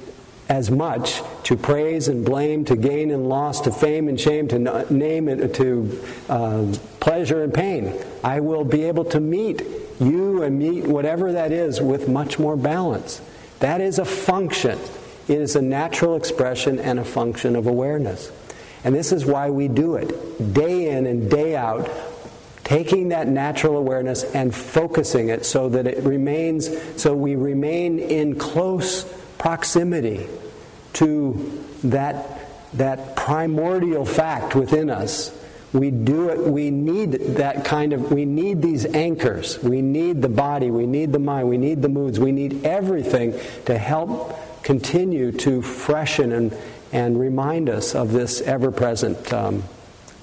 as 0.48 0.70
much 0.70 1.22
to 1.42 1.56
praise 1.56 2.08
and 2.08 2.24
blame, 2.24 2.64
to 2.64 2.76
gain 2.76 3.10
and 3.10 3.28
loss, 3.28 3.60
to 3.62 3.72
fame 3.72 4.08
and 4.08 4.20
shame, 4.20 4.48
to 4.48 4.92
name 4.92 5.28
and 5.28 5.54
to 5.54 6.00
uh, 6.28 6.74
pleasure 7.00 7.42
and 7.42 7.52
pain. 7.52 7.92
I 8.22 8.40
will 8.40 8.64
be 8.64 8.84
able 8.84 9.04
to 9.06 9.20
meet 9.20 9.62
you 10.00 10.42
and 10.42 10.58
meet 10.58 10.84
whatever 10.84 11.32
that 11.32 11.52
is 11.52 11.80
with 11.80 12.08
much 12.08 12.38
more 12.38 12.56
balance. 12.56 13.20
That 13.60 13.80
is 13.80 13.98
a 13.98 14.04
function. 14.04 14.78
It 15.28 15.40
is 15.40 15.56
a 15.56 15.62
natural 15.62 16.16
expression 16.16 16.78
and 16.78 16.98
a 16.98 17.04
function 17.04 17.56
of 17.56 17.66
awareness. 17.66 18.30
And 18.84 18.94
this 18.94 19.12
is 19.12 19.24
why 19.24 19.50
we 19.50 19.68
do 19.68 19.96
it 19.96 20.54
day 20.54 20.90
in 20.90 21.06
and 21.06 21.30
day 21.30 21.56
out, 21.56 21.90
taking 22.62 23.08
that 23.08 23.26
natural 23.26 23.76
awareness 23.76 24.22
and 24.22 24.54
focusing 24.54 25.28
it 25.28 25.44
so 25.44 25.68
that 25.70 25.86
it 25.86 26.04
remains, 26.04 26.70
so 27.00 27.14
we 27.14 27.34
remain 27.34 27.98
in 27.98 28.38
close 28.38 29.04
proximity 29.38 30.28
to 30.94 31.62
that, 31.84 32.48
that 32.74 33.16
primordial 33.16 34.04
fact 34.04 34.54
within 34.54 34.90
us 34.90 35.32
we 35.72 35.90
do 35.90 36.28
it 36.28 36.38
we 36.38 36.70
need 36.70 37.12
that 37.12 37.64
kind 37.64 37.92
of 37.92 38.12
we 38.12 38.24
need 38.24 38.62
these 38.62 38.86
anchors. 38.86 39.62
We 39.62 39.82
need 39.82 40.22
the 40.22 40.28
body 40.28 40.70
we 40.70 40.86
need 40.86 41.12
the 41.12 41.18
mind 41.18 41.48
we 41.48 41.58
need 41.58 41.82
the 41.82 41.88
moods 41.88 42.18
we 42.18 42.32
need 42.32 42.64
everything 42.64 43.38
to 43.66 43.76
help 43.76 44.38
continue 44.62 45.30
to 45.30 45.62
freshen 45.62 46.32
and, 46.32 46.56
and 46.92 47.20
remind 47.20 47.68
us 47.68 47.94
of 47.94 48.12
this 48.12 48.40
ever-present 48.40 49.32
um, 49.32 49.62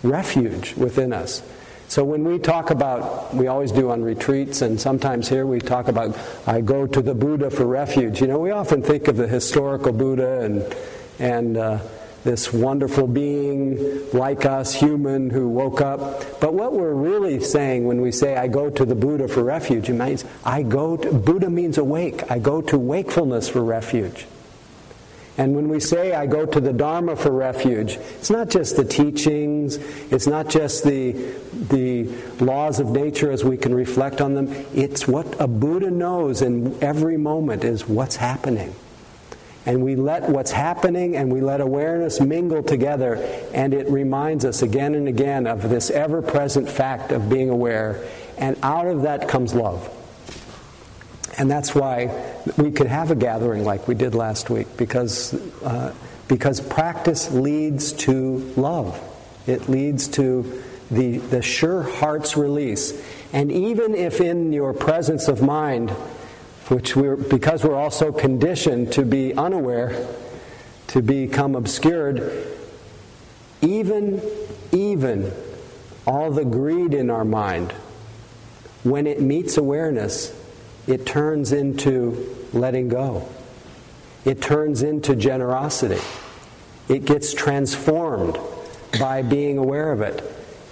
refuge 0.02 0.74
within 0.76 1.14
us. 1.14 1.42
So 1.88 2.04
when 2.04 2.24
we 2.24 2.40
talk 2.40 2.70
about 2.72 3.34
we 3.34 3.48
always 3.48 3.72
do 3.72 3.92
on 3.92 4.02
retreats 4.02 4.62
and 4.62 4.80
sometimes 4.80 5.30
here 5.30 5.46
we 5.46 5.60
talk 5.60 5.88
about 5.88 6.18
i 6.48 6.62
go 6.62 6.88
to 6.88 7.02
the 7.02 7.14
buddha 7.14 7.50
for 7.50 7.66
refuge. 7.66 8.22
You 8.22 8.28
know 8.28 8.40
we 8.40 8.52
often 8.52 8.82
think 8.82 9.08
of 9.08 9.18
the 9.18 9.28
historical 9.28 9.92
buddha 9.92 10.42
and 10.42 10.76
and 11.20 11.58
uh, 11.58 11.80
this 12.24 12.54
wonderful 12.54 13.08
being 13.08 14.10
like 14.12 14.46
us, 14.46 14.74
human, 14.74 15.30
who 15.30 15.50
woke 15.50 15.82
up. 15.82 16.40
But 16.40 16.54
what 16.54 16.74
we're 16.74 16.94
really 16.94 17.40
saying 17.42 17.86
when 17.86 18.02
we 18.02 18.12
say, 18.12 18.38
I 18.38 18.48
go 18.48 18.70
to 18.70 18.86
the 18.86 18.96
Buddha 18.96 19.28
for 19.28 19.44
refuge, 19.44 19.90
it 19.90 19.94
means 19.94 20.24
I 20.44 20.64
go 20.64 20.98
to, 20.98 21.12
Buddha 21.12 21.50
means 21.50 21.78
awake. 21.78 22.32
I 22.32 22.40
go 22.40 22.62
to 22.62 22.78
wakefulness 22.78 23.50
for 23.50 23.64
refuge. 23.64 24.26
And 25.36 25.56
when 25.56 25.68
we 25.68 25.80
say 25.80 26.14
I 26.14 26.28
go 26.28 26.46
to 26.46 26.62
the 26.62 26.72
Dharma 26.72 27.16
for 27.16 27.32
refuge, 27.32 27.96
it's 27.96 28.30
not 28.30 28.50
just 28.50 28.76
the 28.76 28.86
teachings, 28.86 29.78
it's 30.12 30.28
not 30.28 30.48
just 30.48 30.84
the, 30.84 31.14
the 31.70 32.04
laws 32.40 32.80
of 32.80 32.90
nature 32.90 33.32
as 33.32 33.44
we 33.44 33.58
can 33.58 33.74
reflect 33.74 34.22
on 34.22 34.36
them. 34.36 34.54
It's 34.76 35.08
what 35.08 35.42
a 35.42 35.48
Buddha 35.48 35.90
knows 35.90 36.44
in 36.44 36.82
every 36.84 37.18
moment 37.18 37.64
is 37.64 37.88
what's 37.88 38.16
happening 38.16 38.76
and 39.66 39.84
we 39.84 39.96
let 39.96 40.30
what's 40.30 40.52
happening 40.52 41.16
and 41.16 41.32
we 41.32 41.42
let 41.42 41.62
awareness 41.62 42.20
mingle 42.20 42.64
together, 42.64 43.16
and 43.54 43.74
it 43.74 43.90
reminds 43.90 44.46
us 44.46 44.62
again 44.62 44.96
and 44.96 45.08
again 45.08 45.48
of 45.48 45.70
this 45.70 45.90
ever 45.90 46.22
present 46.22 46.70
fact 46.70 47.12
of 47.12 47.30
being 47.30 47.50
aware, 47.50 48.06
and 48.38 48.58
out 48.64 48.88
of 48.88 49.04
that 49.04 49.28
comes 49.28 49.54
love. 49.54 49.90
And 51.38 51.50
that's 51.50 51.74
why 51.74 52.36
we 52.58 52.72
could 52.72 52.88
have 52.88 53.10
a 53.10 53.16
gathering 53.16 53.64
like 53.64 53.88
we 53.88 53.96
did 53.96 54.14
last 54.14 54.50
week, 54.50 54.68
because, 54.78 55.34
uh, 55.64 55.94
because 56.28 56.62
practice 56.62 57.32
leads 57.32 57.92
to 57.94 58.54
love. 58.56 59.02
It 59.48 59.68
leads 59.68 60.08
to 60.10 60.62
the, 60.92 61.18
the 61.18 61.42
sure 61.42 61.84
heart's 61.84 62.38
release. 62.38 63.02
And 63.34 63.52
even 63.52 63.96
if 63.96 64.22
in 64.22 64.54
your 64.54 64.74
presence 64.74 65.28
of 65.28 65.42
mind, 65.42 65.92
which 66.70 66.96
we're, 66.96 67.16
because 67.16 67.64
we're 67.64 67.76
also 67.76 68.12
conditioned 68.12 68.92
to 68.94 69.04
be 69.04 69.34
unaware, 69.34 70.08
to 70.88 71.02
become 71.02 71.56
obscured, 71.56 72.48
even, 73.62 74.22
even 74.72 75.32
all 76.06 76.32
the 76.32 76.46
greed 76.46 76.94
in 76.94 77.10
our 77.10 77.26
mind, 77.26 77.72
when 78.84 79.08
it 79.08 79.22
meets 79.22 79.58
awareness, 79.58 80.38
it 80.88 81.06
turns 81.06 81.52
into 81.52 82.36
letting 82.52 82.90
go. 82.90 83.28
It 84.26 84.42
turns 84.42 84.84
into 84.84 85.16
generosity. 85.16 86.02
It 86.90 87.06
gets 87.06 87.34
transformed 87.34 88.38
by 89.00 89.22
being 89.22 89.58
aware 89.58 89.92
of 89.92 90.02
it. 90.02 90.22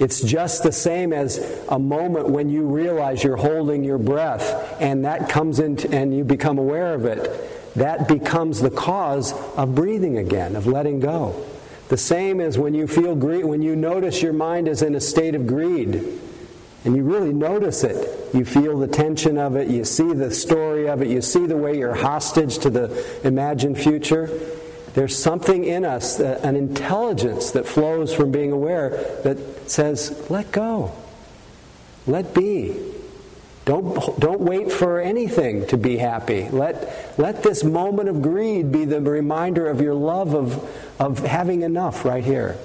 It's 0.01 0.19
just 0.19 0.63
the 0.63 0.71
same 0.71 1.13
as 1.13 1.37
a 1.69 1.77
moment 1.77 2.27
when 2.27 2.49
you 2.49 2.63
realize 2.63 3.23
you're 3.23 3.37
holding 3.37 3.83
your 3.83 3.99
breath 3.99 4.81
and 4.81 5.05
that 5.05 5.29
comes 5.29 5.59
in 5.59 5.77
and 5.93 6.11
you 6.17 6.23
become 6.23 6.57
aware 6.57 6.95
of 6.95 7.05
it. 7.05 7.75
That 7.75 8.07
becomes 8.07 8.61
the 8.61 8.71
cause 8.71 9.31
of 9.55 9.75
breathing 9.75 10.17
again, 10.17 10.55
of 10.55 10.65
letting 10.65 11.01
go. 11.01 11.45
The 11.89 11.97
same 11.97 12.41
as 12.41 12.57
when 12.57 12.73
you 12.73 12.87
feel 12.87 13.15
greed, 13.15 13.45
when 13.45 13.61
you 13.61 13.75
notice 13.75 14.23
your 14.23 14.33
mind 14.33 14.67
is 14.67 14.81
in 14.81 14.95
a 14.95 14.99
state 14.99 15.35
of 15.35 15.45
greed, 15.45 16.19
and 16.83 16.95
you 16.95 17.03
really 17.03 17.31
notice 17.31 17.83
it. 17.83 18.33
You 18.33 18.43
feel 18.43 18.79
the 18.79 18.87
tension 18.87 19.37
of 19.37 19.55
it, 19.55 19.67
you 19.67 19.85
see 19.85 20.13
the 20.13 20.31
story 20.31 20.89
of 20.89 21.03
it, 21.03 21.09
you 21.09 21.21
see 21.21 21.45
the 21.45 21.57
way 21.57 21.77
you're 21.77 21.93
hostage 21.93 22.57
to 22.59 22.71
the 22.71 23.05
imagined 23.23 23.77
future. 23.77 24.31
There's 24.93 25.17
something 25.17 25.63
in 25.63 25.85
us, 25.85 26.19
an 26.19 26.55
intelligence 26.55 27.51
that 27.51 27.65
flows 27.65 28.13
from 28.13 28.31
being 28.31 28.51
aware 28.51 28.89
that 29.23 29.69
says, 29.69 30.29
let 30.29 30.51
go, 30.51 30.91
let 32.05 32.33
be. 32.33 32.75
Don't, 33.63 34.19
don't 34.19 34.41
wait 34.41 34.71
for 34.71 34.99
anything 34.99 35.67
to 35.67 35.77
be 35.77 35.97
happy. 35.97 36.49
Let, 36.49 37.17
let 37.19 37.43
this 37.43 37.63
moment 37.63 38.09
of 38.09 38.21
greed 38.21 38.71
be 38.71 38.85
the 38.85 38.99
reminder 38.99 39.69
of 39.69 39.81
your 39.81 39.93
love 39.93 40.33
of, 40.33 40.99
of 40.99 41.19
having 41.19 41.61
enough 41.61 42.03
right 42.03 42.23
here. 42.23 42.57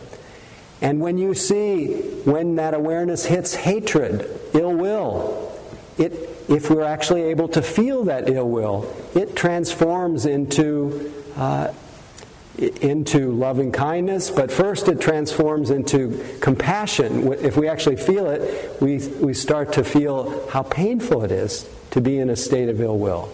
And 0.80 1.00
when 1.00 1.18
you 1.18 1.34
see 1.34 1.94
when 2.24 2.56
that 2.56 2.74
awareness 2.74 3.24
hits 3.26 3.54
hatred, 3.54 4.28
ill 4.54 4.74
will, 4.74 5.52
it, 5.98 6.12
if 6.48 6.70
we're 6.70 6.82
actually 6.82 7.24
able 7.24 7.48
to 7.48 7.62
feel 7.62 8.04
that 8.04 8.28
ill 8.28 8.48
will, 8.48 8.92
it 9.14 9.36
transforms 9.36 10.26
into, 10.26 11.12
uh, 11.36 11.72
into 12.58 13.32
loving 13.32 13.70
kindness, 13.70 14.30
but 14.30 14.50
first 14.50 14.88
it 14.88 15.00
transforms 15.00 15.70
into 15.70 16.24
compassion. 16.40 17.32
If 17.34 17.56
we 17.56 17.68
actually 17.68 17.96
feel 17.96 18.26
it, 18.30 18.80
we, 18.80 18.98
we 19.20 19.34
start 19.34 19.74
to 19.74 19.84
feel 19.84 20.48
how 20.48 20.62
painful 20.62 21.22
it 21.24 21.30
is 21.30 21.68
to 21.90 22.00
be 22.00 22.18
in 22.18 22.30
a 22.30 22.36
state 22.36 22.68
of 22.68 22.80
ill 22.80 22.98
will. 22.98 23.32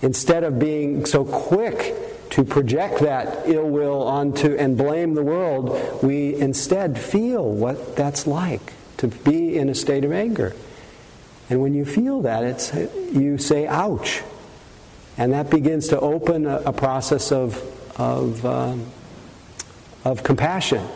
Instead 0.00 0.44
of 0.44 0.58
being 0.58 1.04
so 1.04 1.24
quick 1.24 1.94
to 2.30 2.44
project 2.44 3.00
that 3.00 3.48
ill 3.48 3.68
will 3.68 4.02
onto 4.02 4.54
and 4.56 4.76
blame 4.76 5.14
the 5.14 5.22
world, 5.22 6.02
we 6.02 6.34
instead 6.34 6.98
feel 6.98 7.50
what 7.50 7.96
that's 7.96 8.26
like 8.26 8.72
to 8.98 9.08
be 9.08 9.56
in 9.56 9.68
a 9.68 9.74
state 9.74 10.04
of 10.04 10.12
anger. 10.12 10.54
And 11.50 11.60
when 11.62 11.74
you 11.74 11.84
feel 11.84 12.22
that, 12.22 12.44
it's, 12.44 12.74
you 12.74 13.38
say, 13.38 13.66
ouch. 13.66 14.22
And 15.16 15.32
that 15.32 15.50
begins 15.50 15.88
to 15.88 15.98
open 16.00 16.46
a, 16.46 16.58
a 16.66 16.72
process 16.72 17.32
of, 17.32 17.60
of, 17.98 18.44
um, 18.46 18.86
of 20.04 20.22
compassion. 20.22 20.86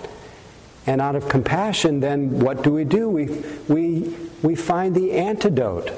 And 0.87 1.00
out 1.00 1.14
of 1.14 1.28
compassion, 1.28 2.00
then 2.00 2.40
what 2.40 2.62
do 2.62 2.73
we 2.73 2.85
do? 2.85 3.09
We, 3.09 3.26
we, 3.68 4.16
we 4.42 4.54
find 4.54 4.94
the 4.94 5.12
antidote 5.12 5.92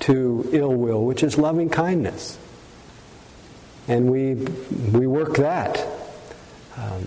to 0.00 0.48
ill 0.52 0.74
will, 0.74 1.04
which 1.04 1.22
is 1.22 1.36
loving 1.38 1.68
kindness. 1.68 2.38
And 3.88 4.10
we, 4.10 4.34
we 4.34 5.06
work 5.06 5.36
that. 5.36 5.84
Um, 6.76 7.06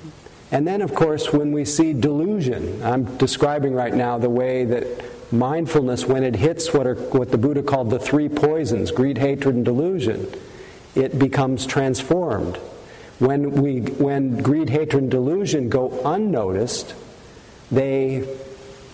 and 0.52 0.68
then, 0.68 0.82
of 0.82 0.94
course, 0.94 1.32
when 1.32 1.52
we 1.52 1.66
see 1.66 1.94
delusion, 1.94 2.84
I'm 2.84 3.18
describing 3.18 3.74
right 3.74 3.94
now 3.94 4.18
the 4.18 4.30
way 4.30 4.66
that 4.66 4.86
mindfulness, 5.34 6.06
when 6.06 6.24
it 6.24 6.36
hits 6.36 6.74
what, 6.74 6.86
are, 6.86 6.96
what 6.96 7.32
the 7.32 7.38
Buddha 7.38 7.64
called 7.64 7.90
the 7.90 8.00
three 8.00 8.30
poisons 8.30 8.92
greed, 8.92 9.18
hatred, 9.18 9.56
and 9.56 9.66
delusion 9.66 10.32
it 10.96 11.18
becomes 11.18 11.66
transformed. 11.66 12.60
When, 13.24 13.52
we, 13.54 13.80
when 13.80 14.42
greed, 14.42 14.70
hatred, 14.70 15.04
and 15.04 15.12
delusion 15.12 15.70
go 15.70 16.02
unnoticed, 16.04 16.94
they 17.72 18.28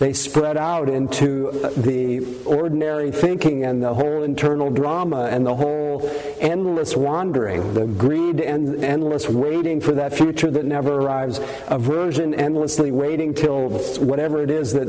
they 0.00 0.14
spread 0.14 0.56
out 0.56 0.88
into 0.88 1.50
the 1.76 2.24
ordinary 2.46 3.10
thinking 3.10 3.66
and 3.66 3.82
the 3.82 3.92
whole 3.92 4.22
internal 4.22 4.70
drama 4.70 5.24
and 5.26 5.44
the 5.44 5.54
whole 5.54 6.10
endless 6.40 6.96
wandering, 6.96 7.74
the 7.74 7.84
greed 7.84 8.40
and 8.40 8.82
endless 8.82 9.28
waiting 9.28 9.78
for 9.78 9.92
that 9.92 10.14
future 10.14 10.50
that 10.50 10.64
never 10.64 10.94
arrives, 10.94 11.38
aversion 11.66 12.32
endlessly 12.34 12.90
waiting 12.90 13.34
till 13.34 13.68
whatever 13.98 14.42
it 14.42 14.50
is 14.50 14.72
that 14.72 14.88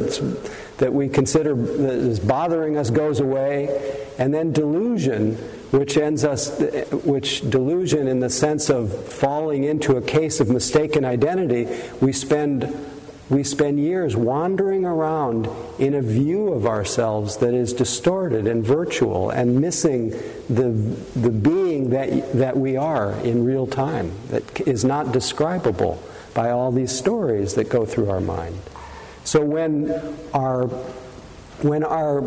that 0.78 0.94
we 0.94 1.10
consider 1.10 1.56
that 1.56 1.94
is 1.94 2.20
bothering 2.20 2.78
us 2.78 2.90
goes 2.90 3.20
away, 3.20 4.00
and 4.18 4.34
then 4.34 4.54
delusion, 4.54 5.38
which 5.72 5.98
ends 5.98 6.24
us, 6.24 6.60
which 7.04 7.50
delusion 7.50 8.08
in 8.08 8.20
the 8.20 8.30
sense 8.30 8.70
of 8.70 9.08
falling 9.08 9.64
into 9.64 9.96
a 9.96 10.02
case 10.02 10.40
of 10.40 10.50
mistaken 10.50 11.06
identity, 11.06 11.68
we 12.02 12.14
spend 12.14 12.88
we 13.32 13.46
spend 13.46 13.80
years 13.80 14.14
wandering 14.14 14.84
around 14.84 15.48
in 15.80 15.94
a 15.94 16.02
view 16.02 16.50
of 16.52 16.66
ourselves 16.66 17.38
that 17.38 17.54
is 17.54 17.72
distorted 17.72 18.46
and 18.46 18.62
virtual 18.62 19.30
and 19.30 19.62
missing 19.62 20.10
the, 20.50 20.70
the 21.16 21.30
being 21.30 21.92
that, 21.92 22.34
that 22.34 22.58
we 22.58 22.76
are 22.76 23.14
in 23.22 23.46
real 23.46 23.66
time, 23.66 24.12
that 24.28 24.68
is 24.68 24.84
not 24.84 25.14
describable 25.14 26.04
by 26.34 26.50
all 26.50 26.74
these 26.74 26.92
stories 26.92 27.56
that 27.56 27.70
go 27.70 27.86
through 27.86 28.10
our 28.10 28.20
mind. 28.20 28.60
So 29.24 29.42
when 29.46 29.92
our, 30.34 30.66
when 31.62 31.86
our 31.86 32.20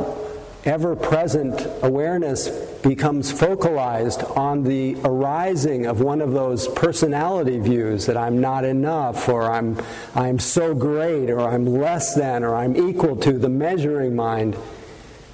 ever 0.64 0.97
present 0.97 1.66
awareness 1.83 2.49
becomes 2.83 3.30
focalized 3.30 4.23
on 4.23 4.64
the 4.64 4.97
arising 5.04 5.87
of 5.87 6.00
one 6.00 6.21
of 6.21 6.33
those 6.33 6.68
personality 6.68 7.59
views 7.59 8.07
that 8.07 8.16
I'm 8.16 8.40
not 8.40 8.64
enough, 8.64 9.29
or 9.29 9.50
I'm, 9.50 9.81
I'm 10.14 10.38
so 10.38 10.74
great, 10.74 11.31
or 11.31 11.40
I'm 11.40 11.66
less 11.66 12.14
than, 12.14 12.44
or 12.44 12.55
I'm 12.55 12.77
equal 12.77 13.16
to, 13.16 13.38
the 13.38 13.48
measuring 13.48 14.16
mind, 14.16 14.57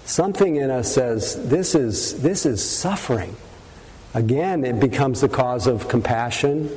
something 0.05 0.57
in 0.57 0.71
us 0.71 0.95
says, 0.95 1.49
This 1.49 1.75
is, 1.75 2.21
this 2.23 2.47
is 2.47 2.69
suffering. 2.69 3.37
Again, 4.15 4.65
it 4.65 4.81
becomes 4.81 5.21
the 5.21 5.29
cause 5.29 5.67
of 5.69 5.89
compassion, 5.89 6.71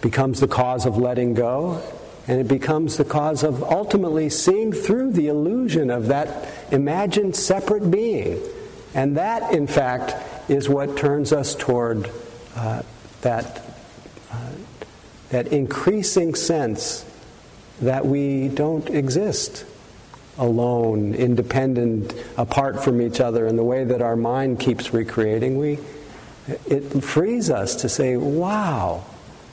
becomes 0.00 0.40
the 0.40 0.48
cause 0.48 0.86
of 0.86 0.96
letting 0.96 1.34
go, 1.34 1.82
and 2.26 2.40
it 2.40 2.48
becomes 2.48 2.96
the 2.96 3.04
cause 3.04 3.42
of 3.42 3.62
ultimately 3.62 4.28
seeing 4.28 4.72
through 4.72 5.12
the 5.12 5.28
illusion 5.28 5.90
of 5.90 6.08
that 6.08 6.48
imagined 6.70 7.34
separate 7.34 7.90
being. 7.90 8.40
And 8.94 9.16
that, 9.16 9.52
in 9.52 9.66
fact, 9.66 10.14
is 10.50 10.68
what 10.68 10.96
turns 10.96 11.32
us 11.32 11.54
toward 11.54 12.10
uh, 12.56 12.82
that, 13.22 13.62
uh, 14.30 14.50
that 15.30 15.48
increasing 15.48 16.34
sense 16.34 17.04
that 17.80 18.04
we 18.04 18.48
don't 18.48 18.88
exist 18.90 19.64
alone, 20.38 21.14
independent, 21.14 22.14
apart 22.36 22.82
from 22.82 23.00
each 23.00 23.20
other, 23.20 23.46
in 23.46 23.56
the 23.56 23.64
way 23.64 23.84
that 23.84 24.02
our 24.02 24.16
mind 24.16 24.58
keeps 24.58 24.92
recreating. 24.92 25.58
We, 25.58 25.78
it 26.66 27.02
frees 27.04 27.50
us 27.50 27.76
to 27.76 27.88
say, 27.88 28.16
wow, 28.16 29.04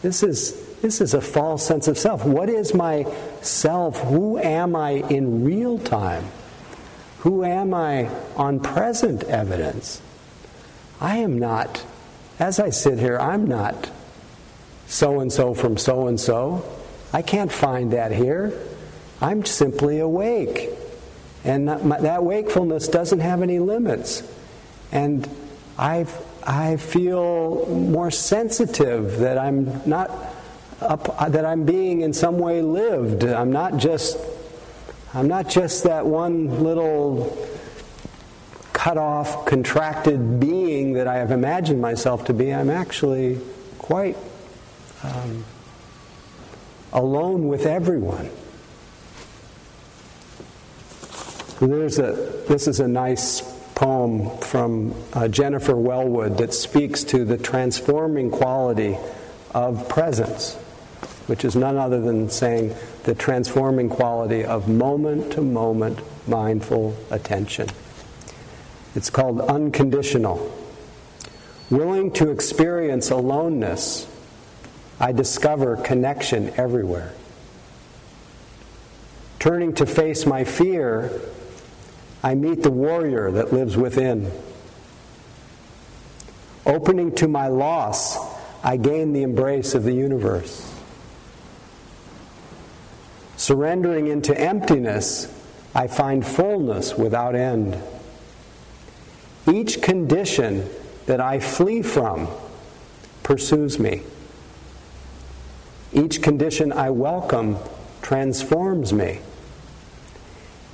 this 0.01 0.23
is 0.23 0.66
this 0.81 1.01
is 1.01 1.13
a 1.13 1.21
false 1.21 1.65
sense 1.65 1.87
of 1.87 1.97
self. 1.97 2.23
What 2.23 2.49
is 2.49 2.73
my 2.73 3.05
self? 3.41 3.99
Who 4.03 4.37
am 4.37 4.75
I 4.75 4.91
in 4.91 5.43
real 5.43 5.79
time? 5.79 6.25
Who 7.19 7.43
am 7.43 7.73
I 7.73 8.09
on 8.35 8.59
present 8.59 9.23
evidence? 9.23 10.01
I 11.01 11.17
am 11.17 11.39
not, 11.39 11.83
as 12.39 12.59
I 12.59 12.69
sit 12.69 12.99
here, 12.99 13.17
I'm 13.17 13.45
not 13.47 13.89
so 14.87 15.19
and 15.19 15.31
so 15.31 15.53
from 15.53 15.77
so 15.77 16.07
and 16.07 16.19
so. 16.19 16.63
I 17.11 17.21
can't 17.21 17.51
find 17.51 17.91
that 17.93 18.11
here. 18.11 18.57
I'm 19.19 19.45
simply 19.45 19.99
awake. 19.99 20.69
And 21.43 21.67
that 21.67 22.23
wakefulness 22.23 22.87
doesn't 22.87 23.19
have 23.19 23.41
any 23.41 23.59
limits. 23.59 24.23
And 24.91 25.27
I, 25.77 26.05
I 26.45 26.77
feel 26.77 27.65
more 27.67 28.11
sensitive 28.11 29.19
that 29.19 29.37
I'm 29.37 29.81
not 29.87 30.11
up, 30.81 31.31
that 31.31 31.45
I'm 31.45 31.65
being 31.65 32.01
in 32.01 32.13
some 32.13 32.37
way 32.37 32.61
lived. 32.61 33.23
I'm 33.23 33.51
not 33.51 33.77
just 33.77 34.17
I'm 35.13 35.27
not 35.27 35.49
just 35.49 35.85
that 35.85 36.05
one 36.05 36.63
little 36.63 37.35
cut 38.73 38.97
off, 38.97 39.45
contracted 39.45 40.39
being 40.39 40.93
that 40.93 41.07
I 41.07 41.15
have 41.15 41.31
imagined 41.31 41.81
myself 41.81 42.25
to 42.25 42.33
be. 42.33 42.53
I'm 42.53 42.69
actually 42.69 43.39
quite 43.79 44.17
um, 45.03 45.45
alone 46.91 47.47
with 47.47 47.65
everyone. 47.65 48.29
There's 51.61 51.97
a, 51.97 52.11
this 52.47 52.67
is 52.67 52.79
a 52.79 52.87
nice 52.87 53.41
poem 53.75 54.37
from 54.39 54.93
uh, 55.13 55.29
Jennifer 55.29 55.73
Welwood 55.73 56.37
that 56.37 56.53
speaks 56.53 57.03
to 57.05 57.25
the 57.25 57.37
transforming 57.37 58.29
quality 58.29 58.97
of 59.55 59.89
presence 59.89 60.57
which 61.27 61.45
is 61.45 61.55
none 61.55 61.77
other 61.77 62.01
than 62.01 62.29
saying 62.29 62.73
the 63.03 63.13
transforming 63.13 63.89
quality 63.89 64.43
of 64.43 64.67
moment 64.67 65.31
to 65.33 65.41
moment 65.41 65.99
mindful 66.27 66.97
attention. 67.11 67.67
It's 68.95 69.09
called 69.09 69.41
unconditional. 69.41 70.53
Willing 71.69 72.11
to 72.13 72.31
experience 72.31 73.11
aloneness, 73.11 74.07
I 74.99 75.11
discover 75.11 75.75
connection 75.75 76.51
everywhere. 76.57 77.13
Turning 79.39 79.73
to 79.75 79.85
face 79.85 80.25
my 80.25 80.43
fear, 80.45 81.21
I 82.23 82.35
meet 82.35 82.63
the 82.63 82.71
warrior 82.71 83.29
that 83.31 83.53
lives 83.53 83.77
within. 83.77 84.31
Opening 86.65 87.13
to 87.15 87.27
my 87.27 87.47
loss, 87.47 88.17
I 88.63 88.77
gain 88.77 89.13
the 89.13 89.23
embrace 89.23 89.75
of 89.75 89.83
the 89.83 89.93
universe. 89.93 90.76
Surrendering 93.47 94.07
into 94.07 94.37
emptiness, 94.37 95.33
I 95.73 95.87
find 95.87 96.27
fullness 96.27 96.95
without 96.97 97.33
end. 97.33 97.81
Each 99.49 99.81
condition 99.81 100.69
that 101.05 101.21
I 101.21 101.39
flee 101.39 101.81
from 101.81 102.27
pursues 103.23 103.79
me. 103.79 104.01
Each 105.93 106.21
condition 106.21 106.73
I 106.73 106.89
welcome 106.89 107.55
transforms 108.01 108.91
me 108.91 109.21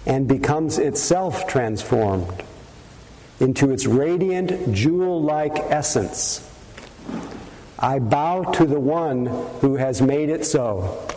and 0.08 0.28
becomes 0.28 0.80
itself 0.80 1.46
transformed 1.46 2.42
into 3.40 3.70
its 3.70 3.86
radiant, 3.86 4.74
jewel 4.74 5.22
like 5.22 5.60
essence. 5.60 6.42
I 7.78 8.00
bow 8.00 8.42
to 8.54 8.66
the 8.66 8.80
one 8.80 9.28
who 9.62 9.76
has 9.76 10.02
made 10.02 10.30
it 10.30 10.44
so 10.44 11.13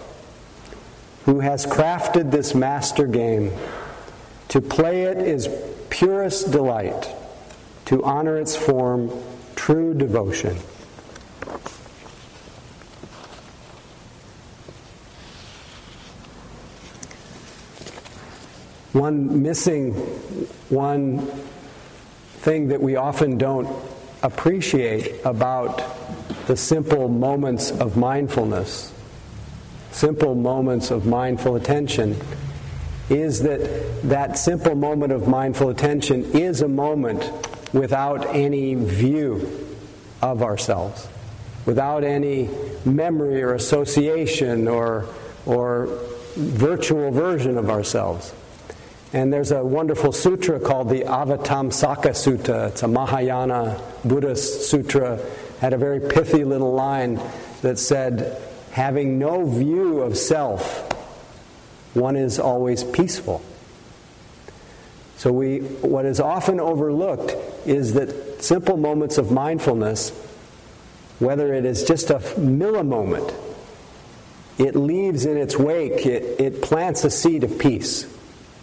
who 1.26 1.40
has 1.40 1.66
crafted 1.66 2.30
this 2.30 2.54
master 2.54 3.06
game. 3.06 3.52
To 4.48 4.60
play 4.60 5.02
it 5.02 5.18
is 5.18 5.48
purest 5.90 6.52
delight, 6.52 7.12
to 7.86 8.02
honor 8.04 8.38
its 8.38 8.54
form, 8.54 9.10
true 9.56 9.92
devotion. 9.92 10.56
One 18.92 19.42
missing, 19.42 19.94
one 20.70 21.26
thing 22.38 22.68
that 22.68 22.80
we 22.80 22.94
often 22.94 23.36
don't 23.36 23.68
appreciate 24.22 25.24
about 25.24 25.82
the 26.46 26.56
simple 26.56 27.08
moments 27.08 27.72
of 27.72 27.96
mindfulness, 27.96 28.92
simple 29.92 30.34
moments 30.34 30.90
of 30.90 31.06
mindful 31.06 31.56
attention, 31.56 32.16
is 33.08 33.42
that 33.42 33.60
that 34.08 34.36
simple 34.36 34.74
moment 34.74 35.12
of 35.12 35.28
mindful 35.28 35.68
attention 35.68 36.24
is 36.32 36.62
a 36.62 36.68
moment 36.68 37.30
without 37.72 38.26
any 38.34 38.74
view 38.74 39.66
of 40.22 40.42
ourselves, 40.42 41.08
without 41.66 42.04
any 42.04 42.48
memory 42.84 43.42
or 43.42 43.54
association 43.54 44.66
or, 44.66 45.06
or 45.44 45.88
virtual 46.36 47.10
version 47.10 47.58
of 47.58 47.70
ourselves. 47.70 48.32
And 49.12 49.32
there's 49.32 49.52
a 49.52 49.64
wonderful 49.64 50.12
sutra 50.12 50.58
called 50.58 50.88
the 50.88 51.02
Avatamsaka 51.02 52.10
Sutta. 52.10 52.68
It's 52.68 52.82
a 52.82 52.88
Mahayana 52.88 53.80
Buddhist 54.04 54.68
sutra. 54.68 55.20
Had 55.60 55.72
a 55.72 55.78
very 55.78 56.00
pithy 56.00 56.44
little 56.44 56.74
line 56.74 57.20
that 57.62 57.78
said, 57.78 58.36
having 58.76 59.18
no 59.18 59.42
view 59.46 60.02
of 60.02 60.18
self, 60.18 60.92
one 61.94 62.14
is 62.14 62.38
always 62.38 62.84
peaceful. 62.84 63.40
So 65.16 65.32
we 65.32 65.60
what 65.80 66.04
is 66.04 66.20
often 66.20 66.60
overlooked 66.60 67.34
is 67.66 67.94
that 67.94 68.44
simple 68.44 68.76
moments 68.76 69.16
of 69.16 69.30
mindfulness, 69.32 70.10
whether 71.20 71.54
it 71.54 71.64
is 71.64 71.84
just 71.84 72.10
a 72.10 72.18
millimoment, 72.18 73.34
it 74.58 74.76
leaves 74.76 75.24
in 75.24 75.38
its 75.38 75.56
wake, 75.56 76.04
it, 76.04 76.38
it 76.38 76.60
plants 76.60 77.02
a 77.04 77.10
seed 77.10 77.44
of 77.44 77.58
peace 77.58 78.06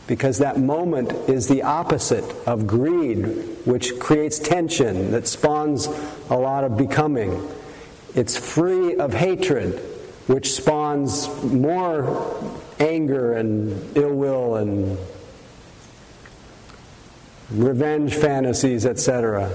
because 0.06 0.38
that 0.38 0.60
moment 0.60 1.12
is 1.28 1.48
the 1.48 1.64
opposite 1.64 2.26
of 2.46 2.68
greed, 2.68 3.26
which 3.66 3.98
creates 4.00 4.38
tension, 4.38 5.10
that 5.10 5.28
spawns 5.28 5.88
a 6.30 6.38
lot 6.38 6.64
of 6.64 6.78
becoming. 6.78 7.50
It's 8.14 8.38
free 8.38 8.96
of 8.98 9.12
hatred, 9.12 9.90
which 10.28 10.54
spawns 10.54 11.28
more 11.44 12.60
anger 12.80 13.34
and 13.34 13.98
ill 13.98 14.14
will 14.14 14.56
and 14.56 14.98
revenge 17.52 18.16
fantasies, 18.16 18.86
etc. 18.86 19.52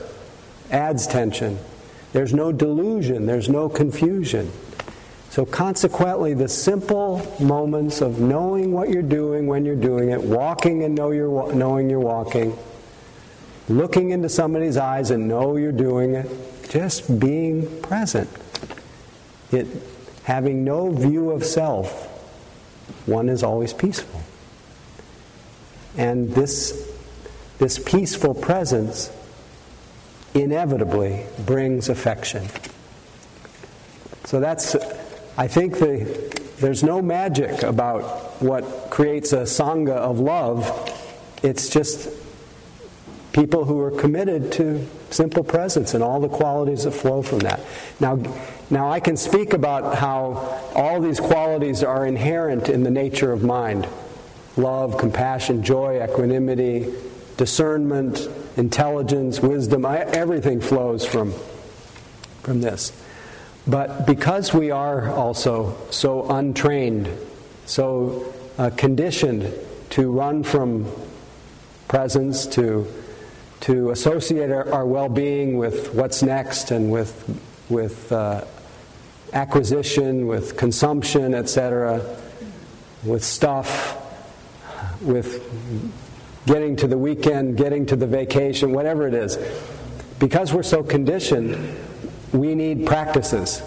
Adds 0.70 1.07
tension. 1.07 1.59
There's 2.12 2.35
no 2.35 2.52
delusion, 2.52 3.26
there's 3.26 3.48
no 3.48 3.68
confusion. 3.68 4.50
So, 5.31 5.44
consequently, 5.44 6.33
the 6.33 6.48
simple 6.48 7.20
moments 7.38 8.00
of 8.00 8.18
knowing 8.18 8.72
what 8.72 8.88
you're 8.88 9.02
doing 9.02 9.46
when 9.46 9.64
you're 9.64 9.76
doing 9.76 10.11
it, 10.11 10.20
walking 10.22 10.85
and 10.85 10.94
know 10.94 11.11
you're, 11.11 11.52
knowing 11.54 11.90
you're 11.90 12.00
walking, 12.00 12.57
looking 13.68 14.11
into 14.11 14.31
somebody's 14.31 14.78
eyes 14.78 15.11
and 15.11 15.28
know 15.28 15.57
you're 15.57 15.70
doing 15.70 16.14
it, 16.14 16.31
just 16.70 17.20
being 17.20 17.83
present. 17.83 18.28
It, 19.52 19.66
having 20.28 20.62
no 20.62 20.90
view 20.90 21.30
of 21.30 21.42
self, 21.42 22.06
one 23.06 23.30
is 23.30 23.42
always 23.42 23.72
peaceful. 23.72 24.20
And 25.96 26.28
this, 26.34 26.86
this 27.56 27.78
peaceful 27.78 28.34
presence 28.34 29.10
inevitably 30.34 31.24
brings 31.46 31.88
affection. 31.88 32.46
So 34.26 34.38
that's 34.38 34.76
I 35.38 35.48
think 35.48 35.78
the, 35.78 36.04
there's 36.58 36.82
no 36.82 37.00
magic 37.00 37.62
about 37.62 38.02
what 38.42 38.90
creates 38.90 39.32
a 39.32 39.44
sangha 39.44 39.96
of 39.96 40.20
love. 40.20 40.68
It's 41.42 41.70
just 41.70 42.10
people 43.32 43.64
who 43.64 43.80
are 43.80 43.92
committed 43.92 44.52
to 44.52 44.86
simple 45.08 45.42
presence 45.42 45.94
and 45.94 46.04
all 46.04 46.20
the 46.20 46.28
qualities 46.28 46.84
that 46.84 46.90
flow 46.90 47.22
from 47.22 47.38
that. 47.38 47.60
Now, 47.98 48.16
now 48.70 48.90
I 48.90 49.00
can 49.00 49.16
speak 49.16 49.52
about 49.52 49.96
how 49.96 50.61
all 50.74 51.00
these 51.00 51.20
qualities 51.20 51.83
are 51.83 52.07
inherent 52.07 52.68
in 52.68 52.83
the 52.83 52.90
nature 52.90 53.33
of 53.33 53.42
mind 53.42 53.87
love, 54.57 54.98
compassion, 54.98 55.62
joy, 55.62 56.02
equanimity, 56.02 56.92
discernment, 57.37 58.28
intelligence, 58.57 59.40
wisdom, 59.40 59.87
everything 59.87 60.61
flows 60.61 61.07
from, 61.07 61.33
from 62.42 62.61
this. 62.61 62.92
But 63.66 64.07
because 64.07 64.52
we 64.52 64.70
are 64.70 65.11
also 65.11 65.76
so 65.90 66.28
untrained, 66.28 67.09
so 67.66 68.35
uh, 68.59 68.70
conditioned 68.70 69.52
to 69.90 70.11
run 70.11 70.42
from 70.42 70.90
presence, 71.87 72.46
to, 72.46 72.87
to 73.61 73.90
associate 73.90 74.50
our, 74.50 74.70
our 74.72 74.87
well 74.87 75.09
being 75.09 75.57
with 75.57 75.94
what's 75.94 76.22
next 76.22 76.70
and 76.70 76.90
with, 76.90 77.40
with 77.68 78.11
uh, 78.11 78.44
acquisition, 79.32 80.26
with 80.26 80.56
consumption, 80.56 81.34
etc., 81.34 82.00
with 83.04 83.24
stuff, 83.24 83.96
with 85.00 85.42
getting 86.46 86.76
to 86.76 86.86
the 86.86 86.98
weekend, 86.98 87.56
getting 87.56 87.86
to 87.86 87.96
the 87.96 88.06
vacation, 88.06 88.72
whatever 88.72 89.06
it 89.06 89.14
is. 89.14 89.38
Because 90.18 90.52
we're 90.52 90.62
so 90.62 90.82
conditioned, 90.82 91.76
we 92.32 92.54
need 92.54 92.86
practices. 92.86 93.62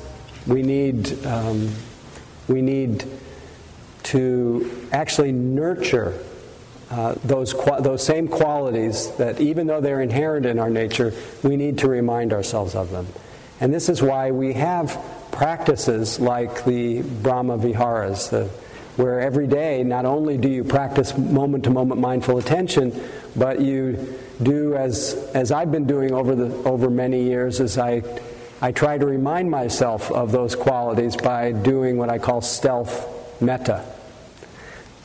We 0.48 0.64
need, 0.64 1.26
um, 1.26 1.72
we 2.48 2.62
need 2.62 3.06
to 4.04 4.88
actually 4.92 5.32
nurture 5.32 6.20
uh, 6.90 7.16
those, 7.24 7.54
those 7.80 8.06
same 8.06 8.28
qualities 8.28 9.12
that, 9.16 9.40
even 9.40 9.68
though 9.68 9.80
they're 9.80 10.02
inherent 10.02 10.46
in 10.46 10.60
our 10.60 10.70
nature, 10.70 11.14
we 11.44 11.56
need 11.56 11.78
to 11.78 11.88
remind 11.88 12.34
ourselves 12.34 12.76
of 12.76 12.92
them. 12.92 13.08
And 13.62 13.74
this 13.74 13.88
is 13.88 14.02
why 14.02 14.32
we 14.32 14.54
have 14.54 15.02
practices 15.32 16.20
like 16.20 16.66
the 16.66 17.02
Brahma 17.02 17.58
Viharas, 17.58 18.30
the, 18.30 18.46
where 18.98 19.20
every 19.20 19.48
day 19.48 19.84
not 19.84 20.06
only 20.06 20.38
do 20.38 20.50
you 20.50 20.64
practice 20.64 21.18
moment 21.18 21.64
to 21.64 21.70
moment 21.70 22.02
mindful 22.02 22.38
attention, 22.38 23.02
but 23.36 23.62
you 23.62 24.18
do 24.44 24.76
as, 24.76 25.14
as 25.34 25.52
I've 25.52 25.72
been 25.72 25.86
doing 25.86 26.14
over, 26.14 26.36
the, 26.36 26.54
over 26.64 26.90
many 26.90 27.24
years, 27.24 27.62
as 27.62 27.78
I 27.78 28.04
I 28.64 28.72
try 28.72 29.00
to 29.00 29.06
remind 29.08 29.50
myself 29.50 30.12
of 30.12 30.32
those 30.32 30.56
qualities 30.56 31.16
by 31.16 31.52
doing 31.52 31.98
what 31.98 32.12
I 32.12 32.20
call 32.20 32.42
stealth 32.42 33.42
metta. 33.42 33.84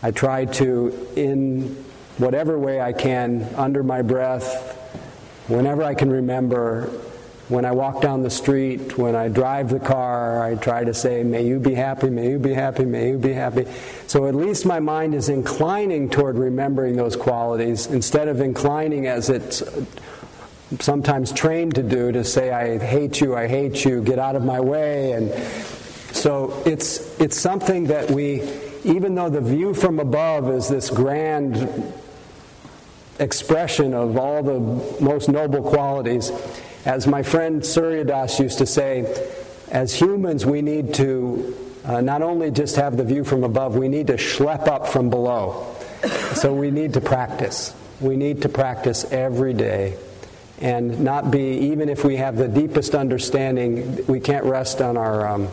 I 0.02 0.10
try 0.10 0.44
to, 0.44 1.08
in 1.16 1.74
whatever 2.18 2.58
way 2.58 2.82
I 2.82 2.92
can, 2.92 3.44
under 3.56 3.82
my 3.82 4.02
breath, 4.02 4.74
whenever 5.48 5.82
I 5.82 5.94
can 5.94 6.10
remember, 6.10 6.90
when 7.48 7.64
I 7.64 7.70
walk 7.70 8.02
down 8.02 8.22
the 8.22 8.30
street, 8.30 8.98
when 8.98 9.14
I 9.14 9.28
drive 9.28 9.70
the 9.70 9.78
car, 9.78 10.42
I 10.42 10.56
try 10.56 10.82
to 10.82 10.92
say, 10.92 11.22
May 11.22 11.46
you 11.46 11.60
be 11.60 11.74
happy, 11.74 12.10
may 12.10 12.30
you 12.30 12.38
be 12.38 12.52
happy, 12.52 12.84
may 12.84 13.10
you 13.10 13.18
be 13.18 13.32
happy. 13.32 13.66
So 14.08 14.26
at 14.26 14.34
least 14.34 14.66
my 14.66 14.80
mind 14.80 15.14
is 15.14 15.28
inclining 15.28 16.10
toward 16.10 16.38
remembering 16.38 16.96
those 16.96 17.14
qualities 17.14 17.86
instead 17.86 18.26
of 18.26 18.40
inclining 18.40 19.06
as 19.06 19.30
it's 19.30 19.62
sometimes 20.80 21.30
trained 21.30 21.76
to 21.76 21.82
do 21.82 22.10
to 22.10 22.24
say 22.24 22.50
i 22.50 22.76
hate 22.76 23.20
you 23.20 23.36
i 23.36 23.46
hate 23.46 23.84
you 23.84 24.02
get 24.02 24.18
out 24.18 24.34
of 24.34 24.44
my 24.44 24.58
way 24.60 25.12
and 25.12 25.32
so 26.12 26.60
it's 26.66 27.18
it's 27.20 27.38
something 27.38 27.84
that 27.84 28.10
we 28.10 28.42
even 28.82 29.14
though 29.14 29.28
the 29.28 29.40
view 29.40 29.72
from 29.72 30.00
above 30.00 30.50
is 30.50 30.68
this 30.68 30.90
grand 30.90 31.68
expression 33.20 33.94
of 33.94 34.18
all 34.18 34.42
the 34.42 34.58
most 35.02 35.28
noble 35.28 35.62
qualities 35.62 36.32
as 36.86 37.06
my 37.06 37.22
friend 37.22 37.66
Surya 37.66 38.04
Das 38.04 38.38
used 38.38 38.58
to 38.58 38.66
say 38.66 39.04
as 39.70 39.92
humans 39.92 40.46
we 40.46 40.62
need 40.62 40.94
to 40.94 41.54
uh, 41.84 42.00
not 42.00 42.22
only 42.22 42.50
just 42.50 42.76
have 42.76 42.96
the 42.96 43.04
view 43.04 43.24
from 43.24 43.42
above 43.44 43.76
we 43.76 43.88
need 43.88 44.06
to 44.06 44.14
schlep 44.14 44.68
up 44.68 44.86
from 44.86 45.10
below. 45.10 45.74
So 46.34 46.52
we 46.52 46.70
need 46.70 46.94
to 46.94 47.00
practice. 47.00 47.74
We 48.00 48.16
need 48.16 48.42
to 48.42 48.48
practice 48.48 49.04
every 49.10 49.52
day 49.52 49.96
and 50.60 51.00
not 51.00 51.30
be 51.30 51.70
even 51.70 51.88
if 51.88 52.04
we 52.04 52.16
have 52.16 52.36
the 52.36 52.48
deepest 52.48 52.94
understanding 52.94 54.06
we 54.06 54.20
can't 54.20 54.44
rest 54.44 54.80
on 54.80 54.96
our 54.96 55.26
um, 55.26 55.48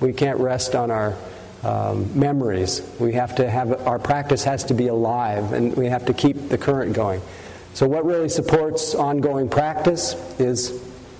we 0.00 0.12
can't 0.12 0.38
rest 0.38 0.76
on 0.76 0.92
our 0.92 1.16
um, 1.64 2.18
memories. 2.18 2.82
We 3.00 3.14
have 3.14 3.34
to 3.36 3.50
have 3.50 3.84
our 3.86 3.98
practice 3.98 4.44
has 4.44 4.62
to 4.64 4.74
be 4.74 4.86
alive 4.86 5.52
and 5.52 5.76
we 5.76 5.86
have 5.86 6.06
to 6.06 6.14
keep 6.14 6.48
the 6.48 6.58
current 6.58 6.92
going 6.92 7.20
so 7.74 7.86
what 7.86 8.04
really 8.04 8.28
supports 8.28 8.94
ongoing 8.94 9.48
practice 9.48 10.14
is 10.40 10.72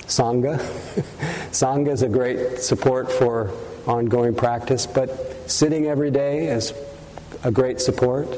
sangha 0.07 0.59
sangha 1.51 1.89
is 1.89 2.03
a 2.03 2.09
great 2.09 2.59
support 2.59 3.11
for 3.13 3.51
ongoing 3.87 4.35
practice 4.35 4.87
but 4.87 5.11
sitting 5.51 5.87
every 5.87 6.11
day 6.11 6.49
is 6.49 6.73
a 7.45 7.51
great 7.51 7.81
support. 7.81 8.29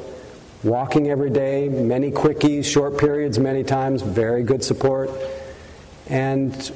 Walking 0.62 1.10
every 1.10 1.30
day, 1.30 1.68
many 1.68 2.10
quickies, 2.10 2.64
short 2.64 2.98
periods, 2.98 3.38
many 3.38 3.64
times, 3.64 4.02
very 4.02 4.42
good 4.42 4.62
support. 4.62 5.10
And 6.06 6.70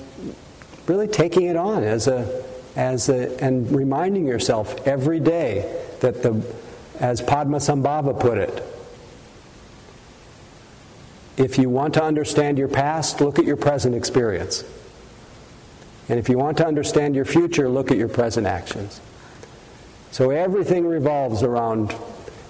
really 0.87 1.09
taking 1.09 1.45
it 1.45 1.57
on 1.57 1.85
as 1.85 2.09
a, 2.09 2.43
as 2.77 3.09
a, 3.09 3.39
and 3.43 3.71
reminding 3.71 4.27
yourself 4.27 4.87
every 4.87 5.21
day 5.21 5.83
that 6.01 6.23
the, 6.23 6.43
as 6.99 7.21
Padmasambhava 7.21 8.19
put 8.19 8.39
it, 8.39 8.63
if 11.37 11.59
you 11.59 11.69
want 11.69 11.95
to 11.95 12.03
understand 12.03 12.59
your 12.59 12.69
past, 12.69 13.21
look 13.21 13.39
at 13.39 13.45
your 13.45 13.57
present 13.57 13.95
experience. 13.95 14.65
And 16.09 16.19
if 16.19 16.29
you 16.29 16.39
want 16.39 16.59
to 16.59 16.67
understand 16.67 17.15
your 17.15 17.25
future, 17.25 17.69
look 17.69 17.91
at 17.91 17.97
your 17.97 18.09
present 18.09 18.47
actions. 18.47 19.01
So 20.11 20.31
everything 20.31 20.87
revolves 20.87 21.43
around 21.43 21.95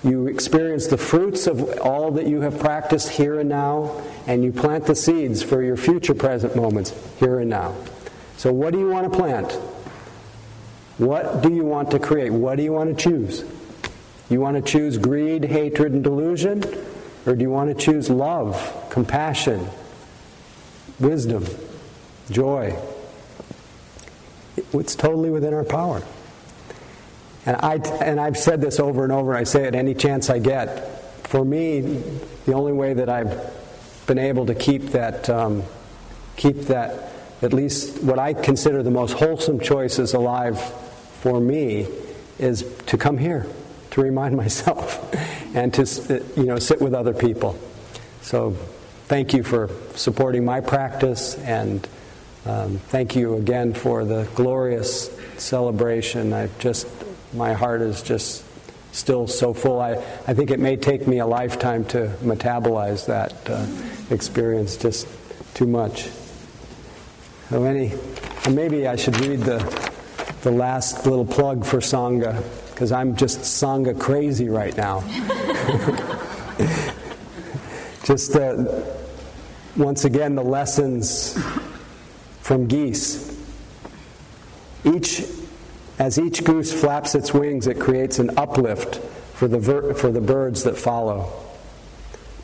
you 0.05 0.27
experience 0.27 0.87
the 0.87 0.99
fruits 0.99 1.47
of 1.47 1.79
all 1.81 2.11
that 2.13 2.27
you 2.27 2.43
have 2.43 2.59
practiced 2.59 3.09
here 3.09 3.41
and 3.41 3.49
now, 3.49 4.03
and 4.27 4.45
you 4.45 4.53
plant 4.53 4.85
the 4.85 4.95
seeds 4.95 5.43
for 5.43 5.63
your 5.63 5.79
future 5.79 6.15
present 6.15 6.55
moments 6.55 6.93
here 7.19 7.39
and 7.39 7.49
now. 7.49 7.75
So, 8.37 8.53
what 8.53 8.75
do 8.75 8.81
you 8.81 8.91
want 8.91 9.11
to 9.11 9.19
plant? 9.19 9.53
What 10.99 11.43
do 11.43 11.53
you 11.53 11.65
want 11.65 11.91
to 11.93 11.99
create? 11.99 12.31
What 12.31 12.57
do 12.57 12.63
you 12.63 12.73
want 12.73 12.97
to 12.97 13.03
choose? 13.03 13.45
You 14.29 14.43
want 14.43 14.63
to 14.63 14.73
choose 14.73 14.99
greed, 14.99 15.47
hatred, 15.47 15.93
and 15.93 16.05
delusion? 16.05 16.63
Or 17.27 17.35
do 17.35 17.43
you 17.43 17.51
want 17.51 17.77
to 17.77 17.85
choose 17.85 18.11
love, 18.11 18.87
compassion, 18.91 19.67
wisdom, 20.99 21.47
joy? 22.31 22.77
It's 24.73 24.95
totally 24.95 25.31
within 25.31 25.55
our 25.55 25.65
power. 25.65 26.03
And, 27.47 27.57
I, 27.57 27.75
and 28.03 28.21
I've 28.21 28.37
said 28.37 28.61
this 28.61 28.81
over 28.81 29.05
and 29.05 29.13
over, 29.13 29.35
I 29.35 29.45
say 29.45 29.65
it 29.65 29.75
any 29.75 29.95
chance 29.95 30.31
I 30.31 30.39
get. 30.39 31.27
For 31.27 31.45
me, 31.45 31.81
the 32.47 32.55
only 32.55 32.73
way 32.73 32.95
that 32.95 33.09
I've 33.09 33.53
been 34.07 34.19
able 34.19 34.47
to 34.47 34.55
keep 34.55 34.83
that, 34.91 35.29
um, 35.29 35.63
keep 36.37 36.57
that, 36.63 37.13
at 37.43 37.53
least 37.53 38.03
what 38.03 38.19
I 38.19 38.35
consider 38.35 38.83
the 38.83 38.91
most 38.91 39.13
wholesome 39.15 39.61
choices 39.61 40.15
alive 40.15 40.61
for 41.21 41.41
me, 41.41 41.87
is 42.39 42.65
to 42.87 42.99
come 42.99 43.19
here, 43.19 43.47
to 43.93 44.01
remind 44.01 44.37
myself, 44.45 45.15
and 45.55 45.73
to 45.75 46.25
you 46.37 46.45
know, 46.45 46.59
sit 46.59 46.81
with 46.81 46.95
other 46.95 47.15
people. 47.15 47.59
So 48.23 48.53
thank 49.07 49.33
you 49.33 49.43
for 49.43 49.71
supporting 49.95 50.45
my 50.45 50.61
practice, 50.61 51.39
and 51.39 51.87
um, 52.45 52.79
thank 52.89 53.17
you 53.17 53.37
again 53.37 53.73
for 53.73 54.05
the 54.05 54.29
glorious 54.35 55.11
celebration. 55.39 56.33
I 56.33 56.49
just 56.59 56.87
my 57.33 57.53
heart 57.53 57.81
is 57.81 58.03
just 58.03 58.45
still 58.93 59.27
so 59.27 59.53
full. 59.53 59.81
I, 59.81 59.93
I 60.27 60.35
think 60.35 60.51
it 60.51 60.61
may 60.61 60.77
take 60.77 61.07
me 61.07 61.19
a 61.19 61.27
lifetime 61.27 61.85
to 61.87 62.09
metabolize 62.23 63.07
that 63.07 63.35
uh, 63.51 63.67
experience 64.15 64.77
just 64.77 65.09
too 65.55 65.67
much. 65.67 66.09
So 67.51 67.65
any, 67.65 67.93
maybe 68.51 68.87
I 68.87 68.97
should 68.97 69.21
read 69.21 69.41
the, 69.41 69.59
the 70.43 70.51
last 70.51 71.07
little 71.07 71.27
plug 71.27 71.65
for 71.65 71.79
Sangha, 71.79 72.43
because 72.75 72.93
I'm 72.93 73.15
just 73.15 73.41
Sangha 73.41 73.99
crazy 73.99 74.49
right 74.49 74.77
now. 74.77 75.01
just 78.05 78.35
uh, 78.35 78.83
once 79.77 80.05
again, 80.05 80.35
the 80.35 80.43
lessons 80.43 81.39
from 82.41 82.67
geese. 82.67 83.31
Each 84.85 85.25
as 85.99 86.19
each 86.19 86.43
goose 86.43 86.73
flaps 86.73 87.15
its 87.15 87.33
wings, 87.33 87.67
it 87.67 87.79
creates 87.79 88.19
an 88.19 88.37
uplift 88.37 88.97
for 89.35 89.47
the, 89.47 89.59
ver- 89.59 89.95
for 89.95 90.11
the 90.11 90.21
birds 90.21 90.65
that 90.65 90.77
follow. 90.77 91.33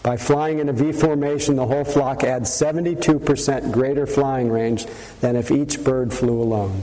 By 0.03 0.17
flying 0.17 0.61
in 0.61 0.69
a 0.69 0.73
V 0.73 0.93
formation, 0.93 1.57
the 1.57 1.67
whole 1.67 1.85
flock 1.85 2.25
adds 2.25 2.51
72% 2.51 3.73
greater 3.73 4.07
flying 4.07 4.51
range 4.51 4.87
than 5.21 5.37
if 5.37 5.51
each 5.51 5.83
bird 5.83 6.15
flew 6.15 6.41
alone. 6.41 6.83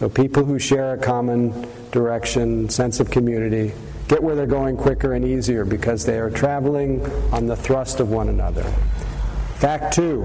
So, 0.00 0.08
people 0.08 0.46
who 0.46 0.58
share 0.58 0.94
a 0.94 0.96
common 0.96 1.68
direction, 1.90 2.70
sense 2.70 3.00
of 3.00 3.10
community, 3.10 3.74
get 4.08 4.22
where 4.22 4.34
they're 4.34 4.46
going 4.46 4.78
quicker 4.78 5.12
and 5.12 5.26
easier 5.26 5.66
because 5.66 6.06
they 6.06 6.18
are 6.18 6.30
traveling 6.30 7.04
on 7.32 7.44
the 7.44 7.54
thrust 7.54 8.00
of 8.00 8.08
one 8.08 8.30
another. 8.30 8.62
Fact 9.56 9.92
two 9.92 10.22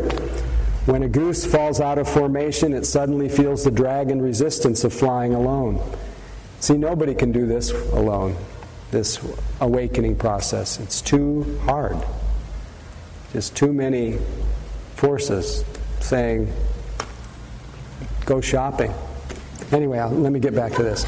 when 0.86 1.04
a 1.04 1.10
goose 1.10 1.46
falls 1.46 1.82
out 1.82 1.98
of 1.98 2.08
formation, 2.08 2.72
it 2.72 2.86
suddenly 2.86 3.28
feels 3.28 3.66
the 3.66 3.72
drag 3.72 4.12
and 4.12 4.24
resistance 4.24 4.86
of 4.86 4.94
flying 4.94 5.34
alone. 5.34 5.82
See, 6.62 6.78
nobody 6.78 7.14
can 7.14 7.34
do 7.34 7.46
this 7.46 7.72
alone, 7.72 8.38
this 8.92 9.20
awakening 9.60 10.16
process. 10.16 10.80
It's 10.80 11.02
too 11.02 11.60
hard. 11.66 11.98
There's 13.34 13.50
too 13.50 13.74
many 13.74 14.20
forces 14.96 15.66
saying, 16.00 16.54
go 18.26 18.40
shopping. 18.40 18.94
Anyway, 19.72 20.00
I'll, 20.00 20.12
let 20.12 20.32
me 20.32 20.40
get 20.40 20.56
back 20.56 20.74
to 20.74 20.84
this. 20.84 21.06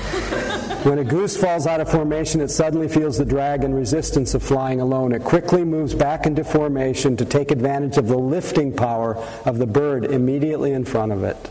When 0.85 0.99
a 0.99 1.03
goose 1.03 1.35
falls 1.35 1.67
out 1.67 1.81
of 1.81 1.89
formation, 1.89 2.39
it 2.41 2.49
suddenly 2.49 2.87
feels 2.87 3.17
the 3.17 3.25
drag 3.25 3.63
and 3.63 3.75
resistance 3.75 4.33
of 4.33 4.43
flying 4.43 4.79
alone. 4.79 5.11
It 5.11 5.23
quickly 5.23 5.63
moves 5.63 5.93
back 5.93 6.25
into 6.25 6.43
formation 6.43 7.17
to 7.17 7.25
take 7.25 7.51
advantage 7.51 7.97
of 7.97 8.07
the 8.07 8.17
lifting 8.17 8.73
power 8.73 9.15
of 9.45 9.57
the 9.57 9.67
bird 9.67 10.05
immediately 10.05 10.71
in 10.71 10.85
front 10.85 11.11
of 11.11 11.23
it. 11.23 11.49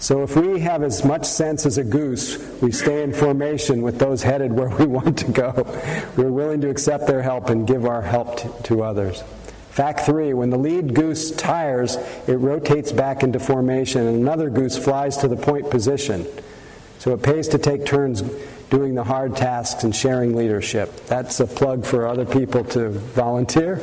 So 0.00 0.22
if 0.22 0.34
we 0.34 0.60
have 0.60 0.82
as 0.82 1.04
much 1.04 1.26
sense 1.26 1.66
as 1.66 1.76
a 1.76 1.84
goose, 1.84 2.38
we 2.62 2.72
stay 2.72 3.02
in 3.02 3.12
formation 3.12 3.82
with 3.82 3.98
those 3.98 4.22
headed 4.22 4.50
where 4.50 4.70
we 4.70 4.86
want 4.86 5.18
to 5.18 5.30
go. 5.30 5.52
We're 6.16 6.32
willing 6.32 6.62
to 6.62 6.70
accept 6.70 7.06
their 7.06 7.22
help 7.22 7.50
and 7.50 7.66
give 7.66 7.84
our 7.84 8.00
help 8.00 8.38
to, 8.38 8.62
to 8.64 8.82
others. 8.82 9.22
Fact 9.70 10.00
three 10.00 10.34
when 10.34 10.50
the 10.50 10.58
lead 10.58 10.94
goose 10.94 11.30
tires, 11.30 11.96
it 12.26 12.34
rotates 12.34 12.90
back 12.90 13.22
into 13.22 13.38
formation 13.38 14.06
and 14.06 14.16
another 14.20 14.50
goose 14.50 14.76
flies 14.76 15.16
to 15.18 15.28
the 15.28 15.36
point 15.36 15.70
position. 15.70 16.26
So 16.98 17.14
it 17.14 17.22
pays 17.22 17.48
to 17.48 17.58
take 17.58 17.86
turns 17.86 18.22
doing 18.68 18.94
the 18.94 19.04
hard 19.04 19.36
tasks 19.36 19.84
and 19.84 19.94
sharing 19.94 20.36
leadership. 20.36 21.06
That's 21.06 21.40
a 21.40 21.46
plug 21.46 21.86
for 21.86 22.06
other 22.06 22.26
people 22.26 22.64
to 22.64 22.90
volunteer. 22.90 23.80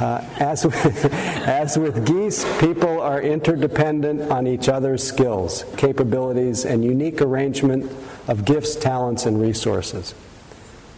Uh, 0.00 0.24
as, 0.40 0.64
with, 0.64 1.04
as 1.14 1.78
with 1.78 2.06
geese, 2.06 2.44
people 2.58 3.00
are 3.00 3.20
interdependent 3.20 4.32
on 4.32 4.46
each 4.46 4.68
other's 4.68 5.02
skills, 5.02 5.64
capabilities, 5.76 6.64
and 6.64 6.84
unique 6.84 7.20
arrangement 7.20 7.92
of 8.26 8.44
gifts, 8.44 8.74
talents, 8.74 9.26
and 9.26 9.40
resources. 9.40 10.14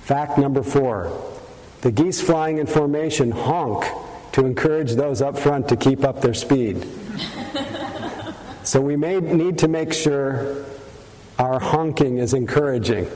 Fact 0.03 0.39
number 0.39 0.63
four 0.63 1.36
the 1.83 1.91
geese 1.91 2.21
flying 2.21 2.59
in 2.59 2.67
formation 2.67 3.31
honk 3.31 3.85
to 4.33 4.45
encourage 4.45 4.93
those 4.93 5.23
up 5.23 5.39
front 5.39 5.69
to 5.69 5.77
keep 5.77 6.05
up 6.05 6.21
their 6.21 6.35
speed. 6.35 6.87
so 8.65 8.81
we 8.81 8.97
may 8.97 9.21
need 9.21 9.59
to 9.59 9.69
make 9.69 9.93
sure 9.93 10.65
our 11.39 11.59
honking 11.61 12.19
is 12.19 12.35
encouraging. 12.35 13.09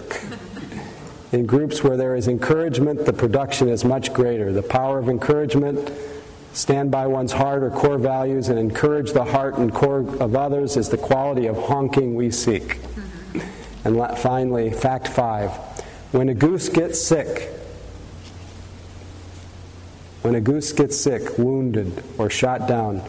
In 1.32 1.46
groups 1.46 1.84
where 1.84 1.96
there 1.96 2.16
is 2.16 2.26
encouragement, 2.28 3.06
the 3.06 3.12
production 3.12 3.68
is 3.68 3.84
much 3.84 4.12
greater. 4.12 4.52
The 4.52 4.62
power 4.62 4.98
of 4.98 5.08
encouragement, 5.08 5.90
stand 6.52 6.90
by 6.90 7.06
one's 7.06 7.32
heart 7.32 7.62
or 7.62 7.70
core 7.70 7.98
values 7.98 8.48
and 8.48 8.58
encourage 8.58 9.12
the 9.12 9.24
heart 9.24 9.56
and 9.58 9.72
core 9.72 10.00
of 10.00 10.34
others 10.34 10.76
is 10.76 10.88
the 10.88 10.98
quality 10.98 11.46
of 11.46 11.56
honking 11.56 12.14
we 12.14 12.30
seek. 12.30 12.80
Mm-hmm. 12.80 13.98
And 13.98 14.18
finally, 14.18 14.70
fact 14.70 15.08
five 15.08 15.50
when 16.12 16.28
a 16.28 16.34
goose 16.34 16.68
gets 16.68 17.00
sick, 17.00 17.48
when 20.22 20.34
a 20.34 20.40
goose 20.40 20.72
gets 20.72 20.96
sick, 20.96 21.38
wounded, 21.38 22.02
or 22.18 22.28
shot 22.28 22.68
down, 22.68 23.02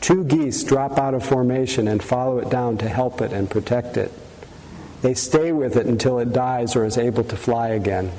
two 0.00 0.24
geese 0.24 0.64
drop 0.64 0.98
out 0.98 1.14
of 1.14 1.24
formation 1.24 1.88
and 1.88 2.02
follow 2.02 2.38
it 2.38 2.50
down 2.50 2.78
to 2.78 2.88
help 2.88 3.20
it 3.20 3.32
and 3.32 3.50
protect 3.50 3.96
it. 3.96 4.12
They 5.02 5.14
stay 5.14 5.52
with 5.52 5.76
it 5.76 5.86
until 5.86 6.18
it 6.18 6.32
dies 6.32 6.74
or 6.76 6.84
is 6.86 6.96
able 6.96 7.24
to 7.24 7.36
fly 7.36 7.68
again. 7.68 8.10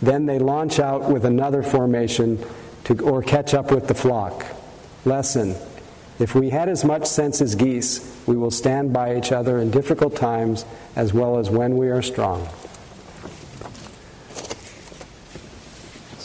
Then 0.00 0.26
they 0.26 0.38
launch 0.38 0.78
out 0.78 1.10
with 1.10 1.24
another 1.24 1.62
formation 1.62 2.38
to, 2.84 2.98
or 3.00 3.22
catch 3.22 3.54
up 3.54 3.70
with 3.72 3.88
the 3.88 3.94
flock. 3.94 4.46
Lesson 5.04 5.56
If 6.18 6.34
we 6.34 6.50
had 6.50 6.68
as 6.68 6.84
much 6.84 7.06
sense 7.06 7.40
as 7.40 7.54
geese, 7.54 8.22
we 8.26 8.36
will 8.36 8.50
stand 8.50 8.92
by 8.92 9.16
each 9.16 9.32
other 9.32 9.58
in 9.58 9.70
difficult 9.70 10.14
times 10.14 10.64
as 10.94 11.12
well 11.12 11.38
as 11.38 11.50
when 11.50 11.76
we 11.76 11.88
are 11.88 12.02
strong. 12.02 12.48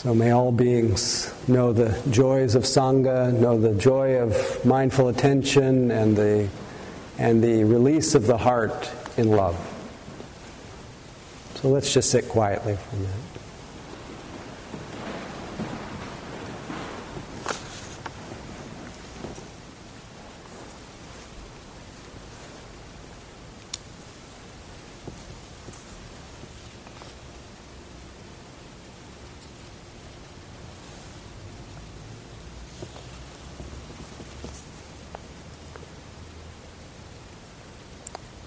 So 0.06 0.14
may 0.14 0.30
all 0.30 0.52
beings 0.52 1.34
know 1.48 1.72
the 1.72 2.00
joys 2.12 2.54
of 2.54 2.62
Sangha, 2.62 3.32
know 3.32 3.58
the 3.58 3.74
joy 3.74 4.20
of 4.20 4.64
mindful 4.64 5.08
attention 5.08 5.90
and 5.90 6.16
the, 6.16 6.48
and 7.18 7.42
the 7.42 7.64
release 7.64 8.14
of 8.14 8.28
the 8.28 8.36
heart 8.38 8.88
in 9.16 9.32
love. 9.32 9.56
So 11.56 11.70
let's 11.70 11.92
just 11.92 12.08
sit 12.12 12.28
quietly 12.28 12.76
for 12.76 12.94
a 12.94 12.98
minute. 13.00 13.25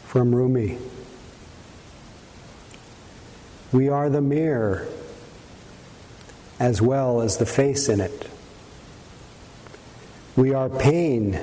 From 0.10 0.34
Rumi. 0.34 0.76
We 3.72 3.89
are 3.89 4.10
the 4.10 4.24
mirror 4.24 4.88
as 6.60 6.82
well 6.82 7.22
as 7.22 7.38
the 7.38 7.45
face 7.45 7.88
in 7.88 8.00
it. 8.02 8.28
We 10.36 10.52
are 10.52 10.67
pain 10.67 11.39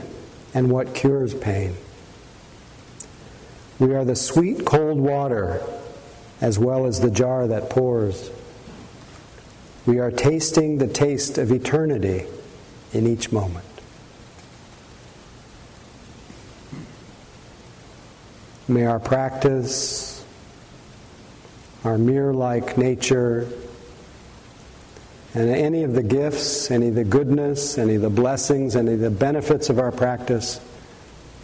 and 0.52 0.68
what 0.68 0.96
cures 0.96 1.32
pain. 1.32 1.76
We 3.78 3.94
are 3.94 4.04
the 4.04 4.16
sweet 4.16 4.66
cold 4.66 4.98
water 4.98 5.62
as 6.40 6.58
well 6.58 6.86
as 6.86 6.98
the 6.98 7.10
jar 7.10 7.46
that 7.46 7.70
pours. 7.70 8.32
We 9.86 10.00
are 10.00 10.10
tasting 10.10 10.78
the 10.78 10.88
taste 10.88 11.38
of 11.38 11.52
eternity 11.52 12.26
in 12.92 13.06
each 13.06 13.30
moment. 13.30 13.75
May 18.68 18.84
our 18.84 18.98
practice, 18.98 20.24
our 21.84 21.98
mirror 21.98 22.34
like 22.34 22.76
nature, 22.76 23.48
and 25.34 25.50
any 25.50 25.84
of 25.84 25.92
the 25.92 26.02
gifts, 26.02 26.70
any 26.70 26.88
of 26.88 26.94
the 26.94 27.04
goodness, 27.04 27.78
any 27.78 27.94
of 27.94 28.02
the 28.02 28.10
blessings, 28.10 28.74
any 28.74 28.94
of 28.94 29.00
the 29.00 29.10
benefits 29.10 29.68
of 29.68 29.78
our 29.78 29.92
practice 29.92 30.60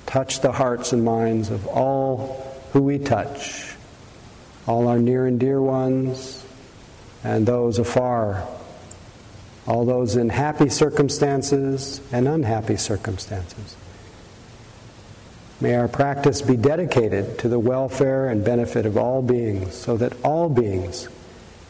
touch 0.06 0.40
the 0.40 0.52
hearts 0.52 0.92
and 0.92 1.04
minds 1.04 1.50
of 1.50 1.66
all 1.68 2.58
who 2.72 2.82
we 2.82 2.98
touch, 2.98 3.74
all 4.66 4.88
our 4.88 4.98
near 4.98 5.26
and 5.26 5.38
dear 5.38 5.60
ones, 5.60 6.44
and 7.22 7.46
those 7.46 7.78
afar, 7.78 8.46
all 9.66 9.84
those 9.84 10.16
in 10.16 10.28
happy 10.28 10.68
circumstances 10.68 12.00
and 12.12 12.26
unhappy 12.26 12.76
circumstances. 12.76 13.76
May 15.62 15.76
our 15.76 15.86
practice 15.86 16.42
be 16.42 16.56
dedicated 16.56 17.38
to 17.38 17.48
the 17.48 17.60
welfare 17.60 18.28
and 18.28 18.44
benefit 18.44 18.84
of 18.84 18.96
all 18.96 19.22
beings, 19.22 19.76
so 19.76 19.96
that 19.96 20.12
all 20.24 20.48
beings 20.48 21.08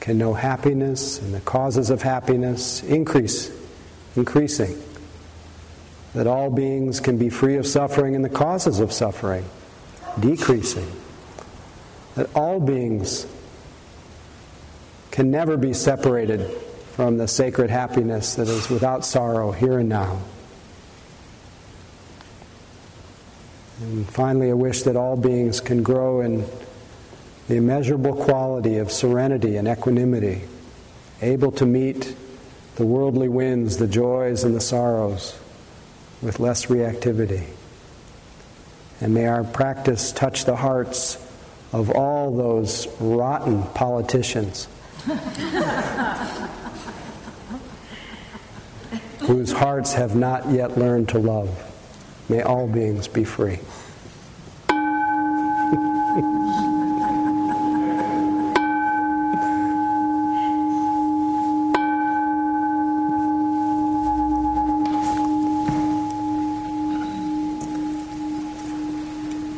can 0.00 0.16
know 0.16 0.32
happiness 0.32 1.20
and 1.20 1.34
the 1.34 1.40
causes 1.40 1.90
of 1.90 2.00
happiness 2.00 2.82
increase, 2.84 3.50
increasing. 4.16 4.82
That 6.14 6.26
all 6.26 6.48
beings 6.48 7.00
can 7.00 7.18
be 7.18 7.28
free 7.28 7.56
of 7.56 7.66
suffering 7.66 8.16
and 8.16 8.24
the 8.24 8.30
causes 8.30 8.80
of 8.80 8.94
suffering 8.94 9.44
decreasing. 10.18 10.90
That 12.14 12.34
all 12.34 12.60
beings 12.60 13.26
can 15.10 15.30
never 15.30 15.58
be 15.58 15.74
separated 15.74 16.50
from 16.92 17.18
the 17.18 17.28
sacred 17.28 17.68
happiness 17.68 18.36
that 18.36 18.48
is 18.48 18.70
without 18.70 19.04
sorrow 19.04 19.52
here 19.52 19.78
and 19.78 19.90
now. 19.90 20.22
And 23.82 24.08
finally, 24.08 24.48
a 24.50 24.56
wish 24.56 24.82
that 24.82 24.94
all 24.94 25.16
beings 25.16 25.60
can 25.60 25.82
grow 25.82 26.20
in 26.20 26.46
the 27.48 27.56
immeasurable 27.56 28.14
quality 28.14 28.78
of 28.78 28.92
serenity 28.92 29.56
and 29.56 29.66
equanimity, 29.66 30.42
able 31.20 31.50
to 31.52 31.66
meet 31.66 32.14
the 32.76 32.86
worldly 32.86 33.28
winds, 33.28 33.78
the 33.78 33.88
joys, 33.88 34.44
and 34.44 34.54
the 34.54 34.60
sorrows 34.60 35.36
with 36.22 36.38
less 36.38 36.66
reactivity. 36.66 37.48
And 39.00 39.12
may 39.14 39.26
our 39.26 39.42
practice 39.42 40.12
touch 40.12 40.44
the 40.44 40.54
hearts 40.54 41.18
of 41.72 41.90
all 41.90 42.36
those 42.36 42.86
rotten 43.00 43.64
politicians 43.74 44.68
whose 49.26 49.50
hearts 49.50 49.94
have 49.94 50.14
not 50.14 50.48
yet 50.50 50.78
learned 50.78 51.08
to 51.08 51.18
love. 51.18 51.71
May 52.32 52.40
all 52.40 52.66
beings 52.66 53.08
be 53.08 53.24
free. 53.24 53.58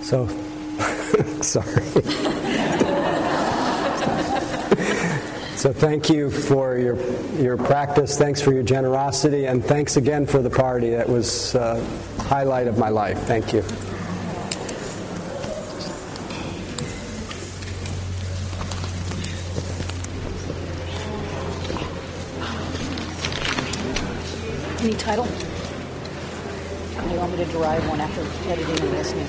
So, 0.03 0.27
sorry. 1.43 1.67
so, 5.55 5.73
thank 5.73 6.11
you 6.11 6.29
for 6.29 6.77
your, 6.77 6.97
your 7.41 7.57
practice. 7.57 8.19
Thanks 8.19 8.41
for 8.41 8.53
your 8.53 8.65
generosity. 8.65 9.45
And 9.47 9.65
thanks 9.65 9.97
again 9.97 10.27
for 10.27 10.43
the 10.43 10.51
party. 10.51 10.91
That 10.91 11.09
was 11.09 11.55
uh, 11.55 11.77
highlight 12.25 12.67
of 12.67 12.79
my 12.79 12.89
life. 12.89 13.19
Thank 13.27 13.53
you. 13.53 13.63
Any 24.81 24.95
title? 24.95 25.27
You 27.11 27.19
want 27.19 27.33
me 27.33 27.45
to 27.45 27.51
derive 27.53 27.89
one 27.89 28.01
after 28.01 28.21
editing 28.51 28.81
and 28.81 28.91
listening? 28.93 29.27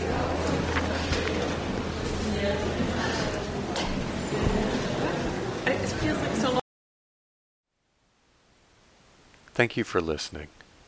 Thank 9.53 9.77
you 9.77 9.85
for 9.85 10.01
listening. 10.01 10.49